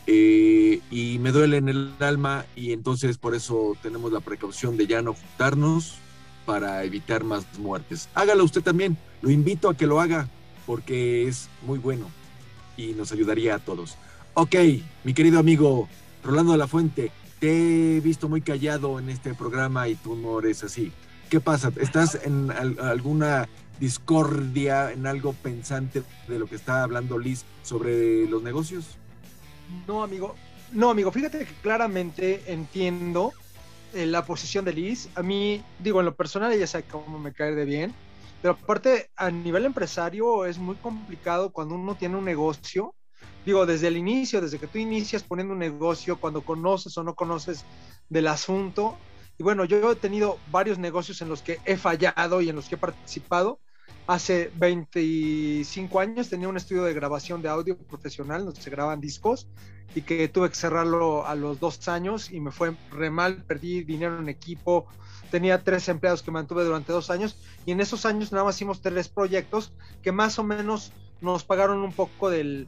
[0.05, 4.87] eh, y me duele en el alma y entonces por eso tenemos la precaución de
[4.87, 5.95] ya no juntarnos
[6.45, 8.09] para evitar más muertes.
[8.13, 10.27] Hágalo usted también, lo invito a que lo haga
[10.65, 12.09] porque es muy bueno
[12.75, 13.95] y nos ayudaría a todos.
[14.33, 14.55] Ok,
[15.03, 15.87] mi querido amigo
[16.23, 20.39] Rolando de la Fuente, te he visto muy callado en este programa y tú no
[20.39, 20.91] eres así.
[21.29, 21.71] ¿Qué pasa?
[21.79, 23.47] ¿Estás en al- alguna
[23.79, 28.97] discordia, en algo pensante de lo que está hablando Liz sobre los negocios?
[29.87, 30.35] No, amigo.
[30.71, 33.33] No, amigo, fíjate que claramente entiendo
[33.93, 35.09] eh, la posición de Liz.
[35.15, 37.93] A mí, digo, en lo personal ella sabe cómo me cae de bien,
[38.41, 42.95] pero aparte a nivel empresario es muy complicado cuando uno tiene un negocio.
[43.45, 47.13] Digo, desde el inicio, desde que tú inicias poniendo un negocio, cuando conoces o no
[47.13, 47.65] conoces
[48.09, 48.97] del asunto.
[49.37, 52.67] Y bueno, yo he tenido varios negocios en los que he fallado y en los
[52.67, 53.59] que he participado.
[54.05, 59.47] Hace 25 años tenía un estudio de grabación de audio profesional donde se graban discos
[59.95, 63.83] y que tuve que cerrarlo a los dos años y me fue re mal, perdí
[63.83, 64.87] dinero en equipo,
[65.31, 68.81] tenía tres empleados que mantuve durante dos años y en esos años nada más hicimos
[68.81, 70.91] tres proyectos que más o menos
[71.21, 72.67] nos pagaron un poco del,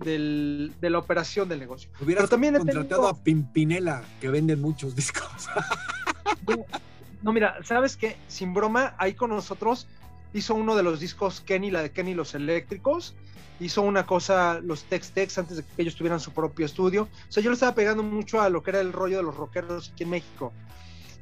[0.00, 1.90] del- de la operación del negocio.
[2.00, 5.46] Hubieras Pero también contratado tenido- a Pimpinela, que venden muchos discos.
[7.22, 8.16] No, mira, ¿sabes qué?
[8.26, 9.86] Sin broma, ahí con nosotros
[10.34, 13.14] hizo uno de los discos Kenny, la de Kenny Los Eléctricos.
[13.60, 17.04] Hizo una cosa, los Tex Tex, antes de que ellos tuvieran su propio estudio.
[17.04, 19.36] O sea, yo le estaba pegando mucho a lo que era el rollo de los
[19.36, 20.52] rockeros aquí en México.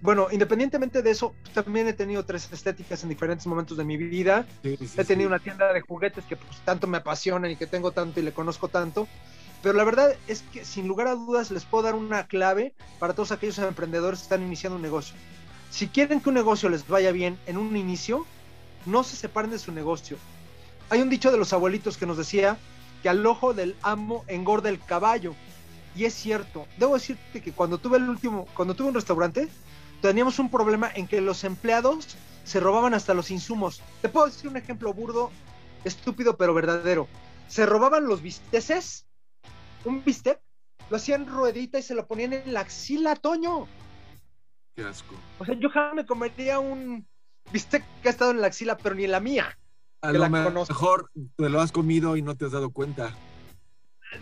[0.03, 4.47] Bueno, independientemente de eso, también he tenido tres estéticas en diferentes momentos de mi vida.
[4.63, 5.35] Sí, sí, He tenido sí.
[5.35, 8.33] una tienda de juguetes que pues, tanto me apasionan y que tengo tanto y le
[8.33, 9.07] conozco tanto.
[9.63, 13.13] Pero la verdad es que sin lugar a dudas les puedo dar una clave para
[13.13, 15.15] todos aquellos emprendedores que están iniciando un negocio.
[15.71, 18.27] Si quieren que un negocio les vaya bien en un inicio,
[18.87, 20.17] no se separen de su negocio.
[20.89, 22.59] Hay un dicho de los abuelitos que nos decía
[23.03, 25.35] que al ojo del amo engorda el caballo.
[25.95, 26.67] Y es cierto.
[26.79, 29.49] Debo decirte que cuando tuve el último, cuando tuve un restaurante,
[30.01, 33.83] teníamos un problema en que los empleados se robaban hasta los insumos.
[34.03, 35.31] Te puedo decir un ejemplo burdo,
[35.85, 37.09] estúpido pero verdadero.
[37.49, 39.07] Se robaban los bisteces,
[39.85, 40.41] un bistec,
[40.89, 43.67] lo hacían ruedita y se lo ponían en la axila, Toño.
[44.75, 45.15] Qué asco.
[45.39, 47.07] O sea, yo jamás me comería un
[47.53, 49.59] bistec que ha estado en la axila, pero ni en la mía.
[50.03, 53.15] A Que lo la mejor te lo has comido y no te has dado cuenta.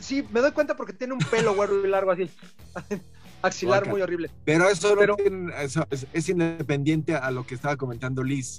[0.01, 2.31] Sí, me doy cuenta porque tiene un pelo güero y largo así.
[3.43, 4.31] Axilar muy horrible.
[4.45, 8.59] Pero eso no Pero- tiene- eso es, es independiente a lo que estaba comentando Liz.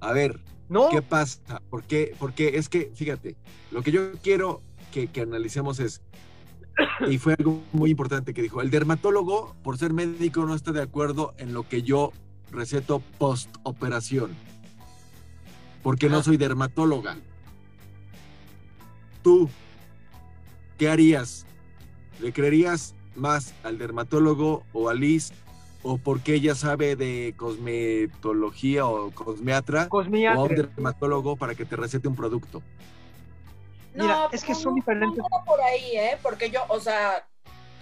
[0.00, 1.62] A ver, No, ¿qué pasa?
[1.70, 2.14] ¿Por qué?
[2.18, 3.36] Porque es que, fíjate,
[3.70, 6.02] lo que yo quiero que, que analicemos es,
[7.08, 10.82] y fue algo muy importante que dijo, el dermatólogo, por ser médico, no está de
[10.82, 12.12] acuerdo en lo que yo
[12.50, 14.34] receto post operación.
[15.82, 16.24] Porque no Ajá.
[16.24, 17.16] soy dermatóloga.
[19.22, 19.48] Tú,
[20.78, 21.46] ¿qué harías?
[22.20, 25.32] ¿Le creerías más al dermatólogo o a Liz?
[25.82, 29.82] ¿O porque ella sabe de cosmetología o cosmeatra?
[29.82, 30.56] o a un cosmiatre.
[30.56, 32.62] dermatólogo para que te recete un producto.
[33.94, 35.18] Mira, No, es que pero son diferentes.
[35.18, 36.18] No por ahí, ¿eh?
[36.22, 37.26] Porque yo, o sea,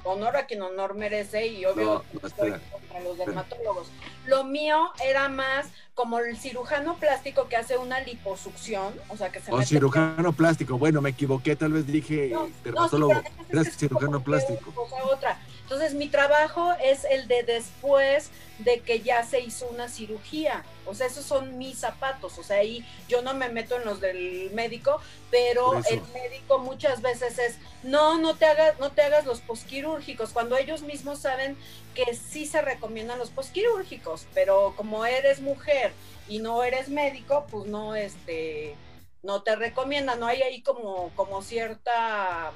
[0.05, 3.89] honor a quien honor merece y obvio No, no, estoy contra los dermatólogos.
[4.27, 9.41] Lo mío era más como el cirujano plástico que hace una liposucción, o sea, que
[9.41, 10.77] se O mete- cirujano plástico.
[10.79, 13.15] Bueno, me equivoqué, tal vez dije No, dermatólogo.
[13.15, 14.73] sí, es cirujano plástico.
[14.75, 15.39] cosa otra.
[15.75, 20.65] Entonces, mi trabajo es el de después de que ya se hizo una cirugía.
[20.87, 22.39] O sea, esos son mis zapatos.
[22.39, 25.01] O sea, ahí yo no me meto en los del médico,
[25.33, 25.89] pero eso.
[25.91, 30.57] el médico muchas veces es, no, no te hagas, no te hagas los posquirúrgicos, cuando
[30.57, 31.57] ellos mismos saben
[31.97, 35.93] que sí se recomiendan los posquirúrgicos, pero como eres mujer
[36.29, 38.77] y no eres médico, pues no, este,
[39.25, 42.53] no te recomiendan, no hay ahí como, como cierta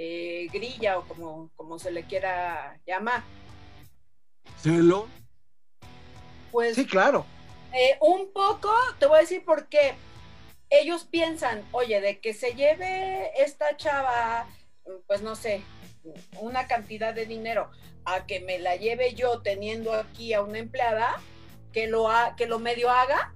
[0.00, 3.24] eh, grilla o como, como se le quiera llamar.
[4.62, 5.08] Celo.
[6.52, 7.26] Pues Sí, claro.
[7.72, 9.94] eh, un poco, te voy a decir por qué.
[10.70, 14.46] Ellos piensan, oye, de que se lleve esta chava,
[15.06, 15.62] pues no sé,
[16.40, 17.70] una cantidad de dinero,
[18.04, 21.20] a que me la lleve yo teniendo aquí a una empleada,
[21.72, 23.34] que lo, ha- que lo medio haga,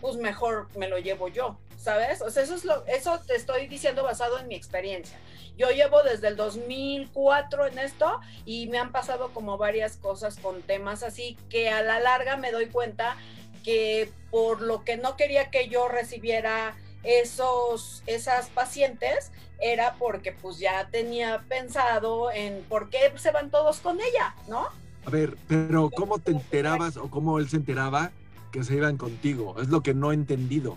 [0.00, 2.20] pues mejor me lo llevo yo, ¿sabes?
[2.22, 5.18] O sea, eso, es lo, eso te estoy diciendo basado en mi experiencia.
[5.56, 10.62] Yo llevo desde el 2004 en esto y me han pasado como varias cosas con
[10.62, 13.16] temas así que a la larga me doy cuenta
[13.64, 20.58] que por lo que no quería que yo recibiera esos, esas pacientes era porque pues
[20.58, 24.68] ya tenía pensado en por qué se van todos con ella, ¿no?
[25.06, 28.10] A ver, pero ¿cómo te enterabas o cómo él se enteraba
[28.52, 29.54] que se iban contigo?
[29.60, 30.76] Es lo que no he entendido.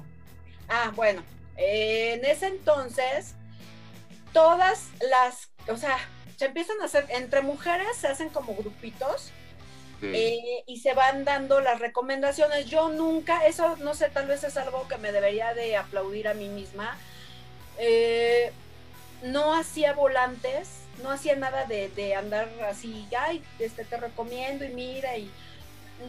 [0.69, 1.23] Ah, bueno,
[1.57, 3.36] eh, en ese entonces,
[4.34, 5.97] todas las, o sea,
[6.38, 9.32] se empiezan a hacer, entre mujeres se hacen como grupitos
[10.01, 12.67] eh, y se van dando las recomendaciones.
[12.67, 16.34] Yo nunca, eso no sé, tal vez es algo que me debería de aplaudir a
[16.34, 16.97] mí misma.
[17.77, 18.53] Eh,
[19.23, 20.69] no hacía volantes,
[21.03, 25.30] no hacía nada de, de andar así, ay, este, te recomiendo y mira, y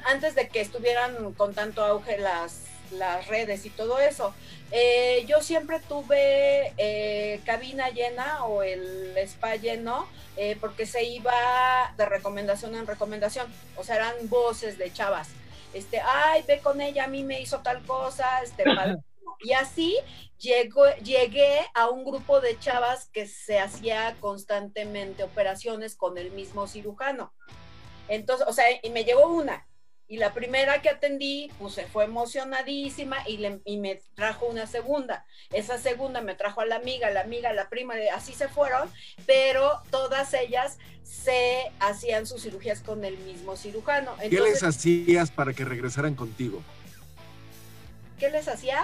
[0.05, 4.35] antes de que estuvieran con tanto auge las, las redes y todo eso.
[4.73, 11.33] Eh, yo siempre tuve eh, cabina llena o el spa lleno eh, porque se iba
[11.97, 15.29] de recomendación en recomendación, o sea, eran voces de chavas.
[15.73, 19.37] Este, ay, ve con ella, a mí me hizo tal cosa, este, padrísimo".
[19.41, 19.97] y así
[20.39, 26.67] llegó, llegué a un grupo de chavas que se hacía constantemente operaciones con el mismo
[26.67, 27.33] cirujano.
[28.09, 29.67] Entonces, o sea, y me llegó una.
[30.11, 34.67] Y la primera que atendí, pues se fue emocionadísima y, le- y me trajo una
[34.67, 35.25] segunda.
[35.53, 38.91] Esa segunda me trajo a la amiga, la amiga, la prima, así se fueron,
[39.25, 44.17] pero todas ellas se hacían sus cirugías con el mismo cirujano.
[44.19, 46.61] ¿Qué les hacías para que regresaran contigo?
[48.19, 48.83] ¿qué les hacía?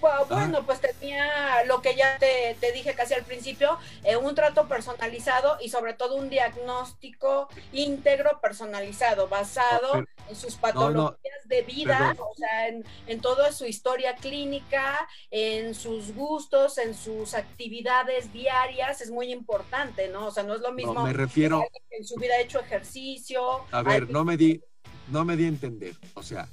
[0.00, 4.34] Bu- Bueno, pues tenía lo que ya te, te dije casi al principio, eh, un
[4.34, 11.62] trato personalizado y sobre todo un diagnóstico íntegro personalizado, basado No, en sus patologías de
[11.62, 12.26] vida, perdón.
[12.30, 19.00] o sea, en, en toda su historia clínica, en sus gustos, en sus actividades diarias,
[19.00, 20.26] es muy importante, ¿no?
[20.26, 22.60] O sea, no es lo mismo No, me refiero, que en su vida ha hecho
[22.60, 23.64] ejercicio.
[23.72, 24.60] a ver, no me di,
[25.08, 25.94] no me di a entender.
[26.14, 26.46] O sea,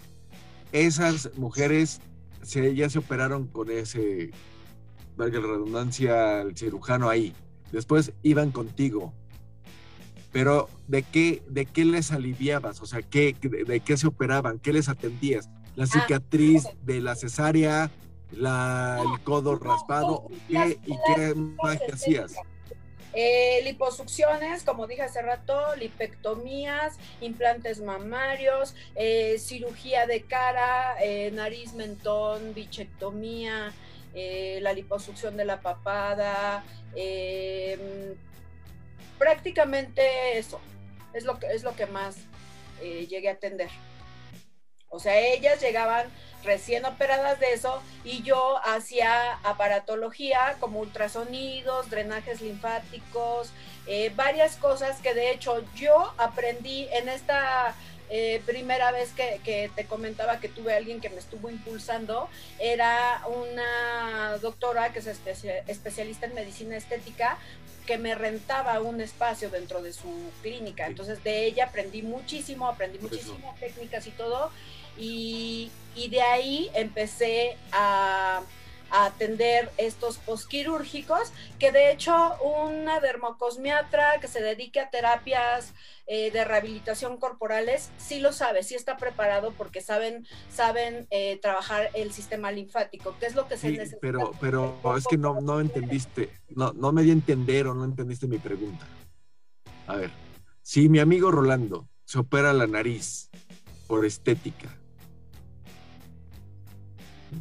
[0.72, 2.00] esas mujeres
[2.46, 4.32] se, ya se operaron con ese,
[5.18, 7.34] valga la redundancia, el cirujano ahí.
[7.72, 9.14] Después iban contigo.
[10.32, 12.82] Pero ¿de qué, de qué les aliviabas?
[12.82, 14.60] O sea, ¿qué, de, de qué se operaban?
[14.60, 15.50] ¿Qué les atendías?
[15.76, 17.92] ¿La cicatriz de la cesárea?
[18.32, 20.28] La, ¿El codo raspado?
[20.48, 22.36] ¿Qué, ¿Y qué más que hacías?
[23.18, 31.74] Eh, liposucciones, como dije hace rato, lipectomías, implantes mamarios, eh, cirugía de cara, eh, nariz,
[31.74, 33.74] mentón, bichectomía,
[34.14, 36.66] eh, la liposucción de la papada,
[39.18, 40.60] prácticamente eso
[41.14, 42.18] es lo que es lo que más
[42.82, 43.70] llegué a atender.
[44.90, 46.08] O sea, ellas llegaban
[46.46, 53.50] recién operadas de eso y yo hacía aparatología como ultrasonidos, drenajes linfáticos,
[53.88, 57.76] eh, varias cosas que de hecho yo aprendí en esta
[58.10, 62.30] eh, primera vez que, que te comentaba que tuve a alguien que me estuvo impulsando,
[62.60, 67.38] era una doctora que es especia- especialista en medicina estética
[67.88, 70.08] que me rentaba un espacio dentro de su
[70.42, 70.88] clínica.
[70.88, 74.52] Entonces de ella aprendí muchísimo, aprendí muchísimas técnicas y todo.
[74.98, 78.42] Y, y de ahí empecé a,
[78.92, 85.74] a atender estos posquirúrgicos, que de hecho una dermocosmiatra que se dedique a terapias
[86.08, 91.90] eh, de rehabilitación corporales, sí lo sabe, sí está preparado porque saben, saben eh, trabajar
[91.96, 93.98] el sistema linfático, que es lo que se Sí, necesita.
[94.02, 97.86] pero, pero es que no, no entendiste, no, no me di a entender o no
[97.86, 98.86] entendiste mi pregunta.
[99.88, 100.12] A ver,
[100.62, 103.30] si mi amigo Rolando se opera la nariz
[103.88, 104.70] por estética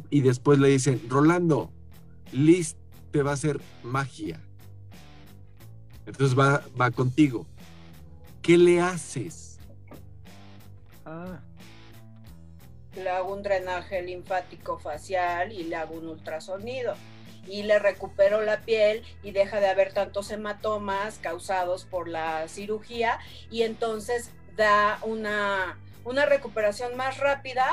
[0.09, 1.71] y después le dicen, Rolando,
[2.31, 2.75] Liz
[3.11, 4.41] te va a hacer magia.
[6.05, 7.45] Entonces va, va contigo.
[8.41, 9.59] ¿Qué le haces?
[11.05, 11.39] Ah,
[12.95, 16.95] Le hago un drenaje linfático facial y le hago un ultrasonido.
[17.47, 23.19] Y le recupero la piel y deja de haber tantos hematomas causados por la cirugía
[23.51, 27.65] y entonces da una, una recuperación más rápida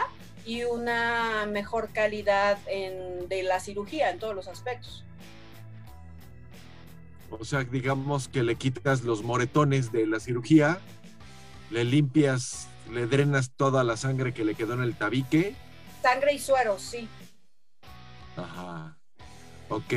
[0.45, 5.05] y una mejor calidad en- de la cirugía en todos los aspectos.
[7.31, 10.79] O sea, digamos que le quitas los moretones de la cirugía,
[11.71, 15.55] le limpias, le drenas toda la sangre que le quedó en el tabique.
[16.03, 17.09] Sangre y suero, sí.
[18.37, 18.97] Ajá.
[19.71, 19.93] Ok,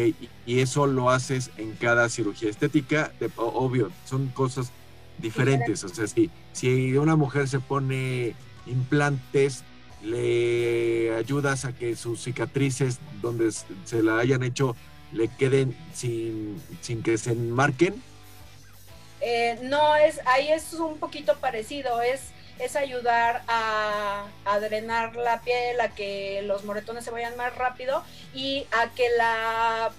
[0.46, 3.12] y- eso lo haces en cada cirugía estética.
[3.20, 4.72] de- obvio, son cosas
[5.18, 5.84] diferentes.
[5.84, 8.34] O sea, si, si una mujer se pone
[8.66, 9.64] implantes,
[10.06, 14.76] le ayudas a que sus cicatrices donde se la hayan hecho
[15.12, 18.02] le queden sin, sin que se enmarquen.
[19.22, 24.28] Eh, no, es, ahí es un poquito parecido, es, es ayudar a,
[24.60, 28.04] drenar la piel, a que los moretones se vayan más rápido
[28.34, 29.92] y a que la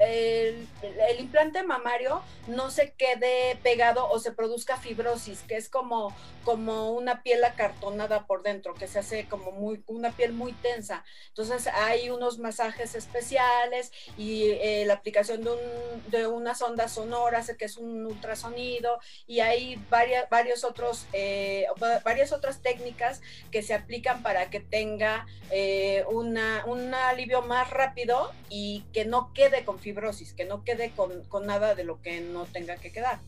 [0.00, 6.14] el implante mamario no se quede pegado o se produzca fibrosis, que es como,
[6.48, 11.04] como una piel acartonada por dentro, que se hace como muy, una piel muy tensa.
[11.28, 17.52] Entonces hay unos masajes especiales y eh, la aplicación de, un, de unas ondas sonoras,
[17.58, 23.20] que es un ultrasonido, y hay varias, varios otros, eh, va- varias otras técnicas
[23.50, 29.34] que se aplican para que tenga eh, una, un alivio más rápido y que no
[29.34, 32.90] quede con fibrosis, que no quede con, con nada de lo que no tenga que
[32.90, 33.18] quedar.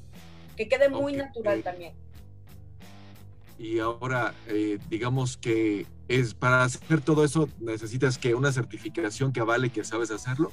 [0.57, 1.93] Que quede muy natural también.
[3.61, 9.41] Y ahora, eh, digamos que es para hacer todo eso necesitas que una certificación que
[9.41, 10.51] avale que sabes hacerlo.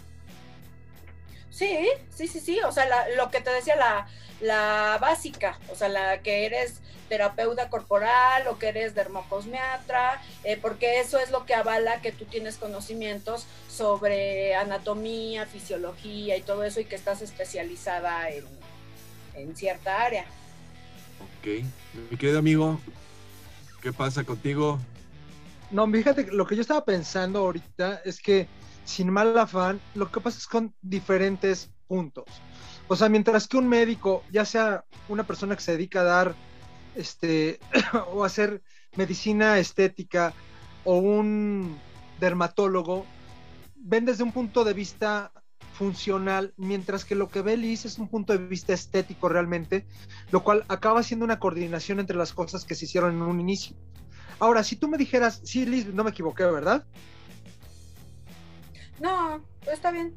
[1.49, 2.59] Sí, sí, sí, sí.
[2.67, 4.07] O sea, la- lo que te decía, la,
[4.41, 10.99] la básica, o sea, la que eres terapeuta corporal o que eres dermocosmiatra, eh, porque
[10.99, 16.81] eso es lo que avala que tú tienes conocimientos sobre anatomía, fisiología y todo eso
[16.81, 18.43] y que estás especializada en,
[19.35, 20.25] en cierta área.
[21.21, 21.63] Ok.
[22.11, 22.79] Mi querido amigo,
[23.81, 24.79] ¿qué pasa contigo?
[25.71, 28.47] No, fíjate, lo que yo estaba pensando ahorita es que,
[28.85, 32.25] sin mal afán, lo que pasa es con diferentes puntos.
[32.87, 36.35] O sea, mientras que un médico, ya sea una persona que se dedica a dar,
[36.95, 37.59] este,
[38.13, 38.61] o hacer
[38.95, 40.33] medicina estética,
[40.85, 41.77] o un
[42.19, 43.05] dermatólogo,
[43.75, 45.31] ven desde un punto de vista
[45.77, 49.85] funcional, mientras que lo que ve Liz es un punto de vista estético realmente,
[50.31, 53.75] lo cual acaba siendo una coordinación entre las cosas que se hicieron en un inicio.
[54.39, 56.85] Ahora, si tú me dijeras, sí, Liz, no me equivoqué, ¿verdad?
[58.99, 60.15] No, está bien.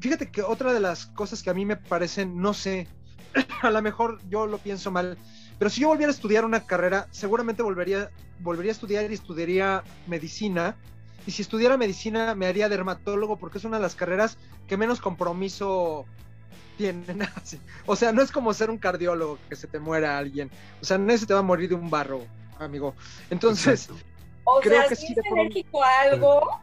[0.00, 2.88] Fíjate que otra de las cosas que a mí me parecen, no sé,
[3.62, 5.18] a lo mejor yo lo pienso mal,
[5.58, 9.84] pero si yo volviera a estudiar una carrera, seguramente volvería, volvería a estudiar y estudiaría
[10.06, 10.76] medicina.
[11.26, 15.00] Y si estudiara medicina, me haría dermatólogo porque es una de las carreras que menos
[15.00, 16.06] compromiso
[16.76, 17.22] tienen.
[17.36, 17.60] Así.
[17.86, 20.50] O sea, no es como ser un cardiólogo que se te muera alguien.
[20.80, 22.24] O sea, no se te va a morir de un barro,
[22.58, 22.94] amigo.
[23.30, 24.10] Entonces, Exacto.
[24.44, 26.60] O Creo sea, que si sí es alérgico a algo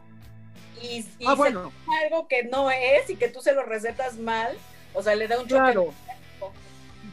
[0.81, 1.71] y, y ah, se bueno,
[2.03, 4.57] algo que no es y que tú se lo recetas mal,
[4.93, 5.55] o sea, le da un choque.
[5.55, 5.93] claro.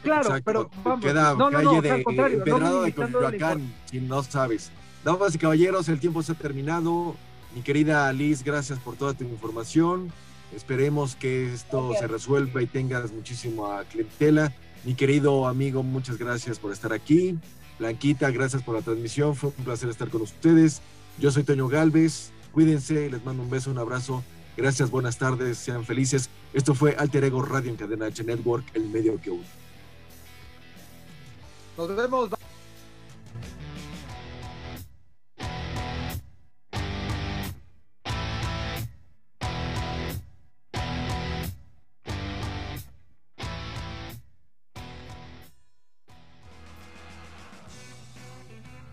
[0.03, 0.45] Claro, Exacto.
[0.45, 1.05] pero vamos.
[1.05, 4.70] Queda no, no, calle no, de al contrario, no Empedrado de Coyoacán, si no sabes.
[5.03, 7.14] Damas y caballeros, el tiempo se ha terminado.
[7.55, 10.13] Mi querida Liz, gracias por toda tu información.
[10.55, 12.01] Esperemos que esto Gracias.
[12.01, 14.53] se resuelva y tengas muchísima clientela.
[14.85, 17.39] Mi querido amigo, muchas gracias por estar aquí.
[17.79, 19.35] Blanquita, gracias por la transmisión.
[19.35, 20.81] Fue un placer estar con ustedes.
[21.19, 22.31] Yo soy Toño Galvez.
[22.53, 24.23] Cuídense, les mando un beso, un abrazo.
[24.57, 26.31] Gracias, buenas tardes, sean felices.
[26.53, 29.45] Esto fue Alter Ego Radio en Cadena H Network, el medio que une.
[31.77, 32.31] Nos vemos.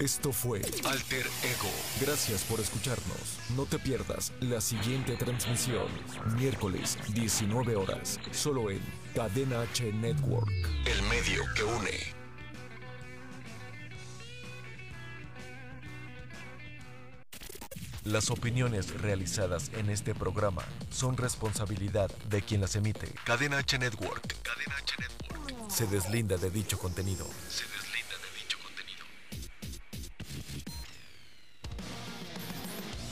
[0.01, 1.69] Esto fue Alter Ego.
[1.99, 3.37] Gracias por escucharnos.
[3.55, 5.85] No te pierdas la siguiente transmisión,
[6.35, 8.81] miércoles 19 horas, solo en
[9.13, 10.49] Cadena H Network.
[10.87, 11.91] El medio que une.
[18.03, 23.07] Las opiniones realizadas en este programa son responsabilidad de quien las emite.
[23.23, 24.35] Cadena H Network.
[24.41, 25.71] Cadena H Network.
[25.71, 27.27] se deslinda de dicho contenido.
[27.47, 27.90] Se deslinda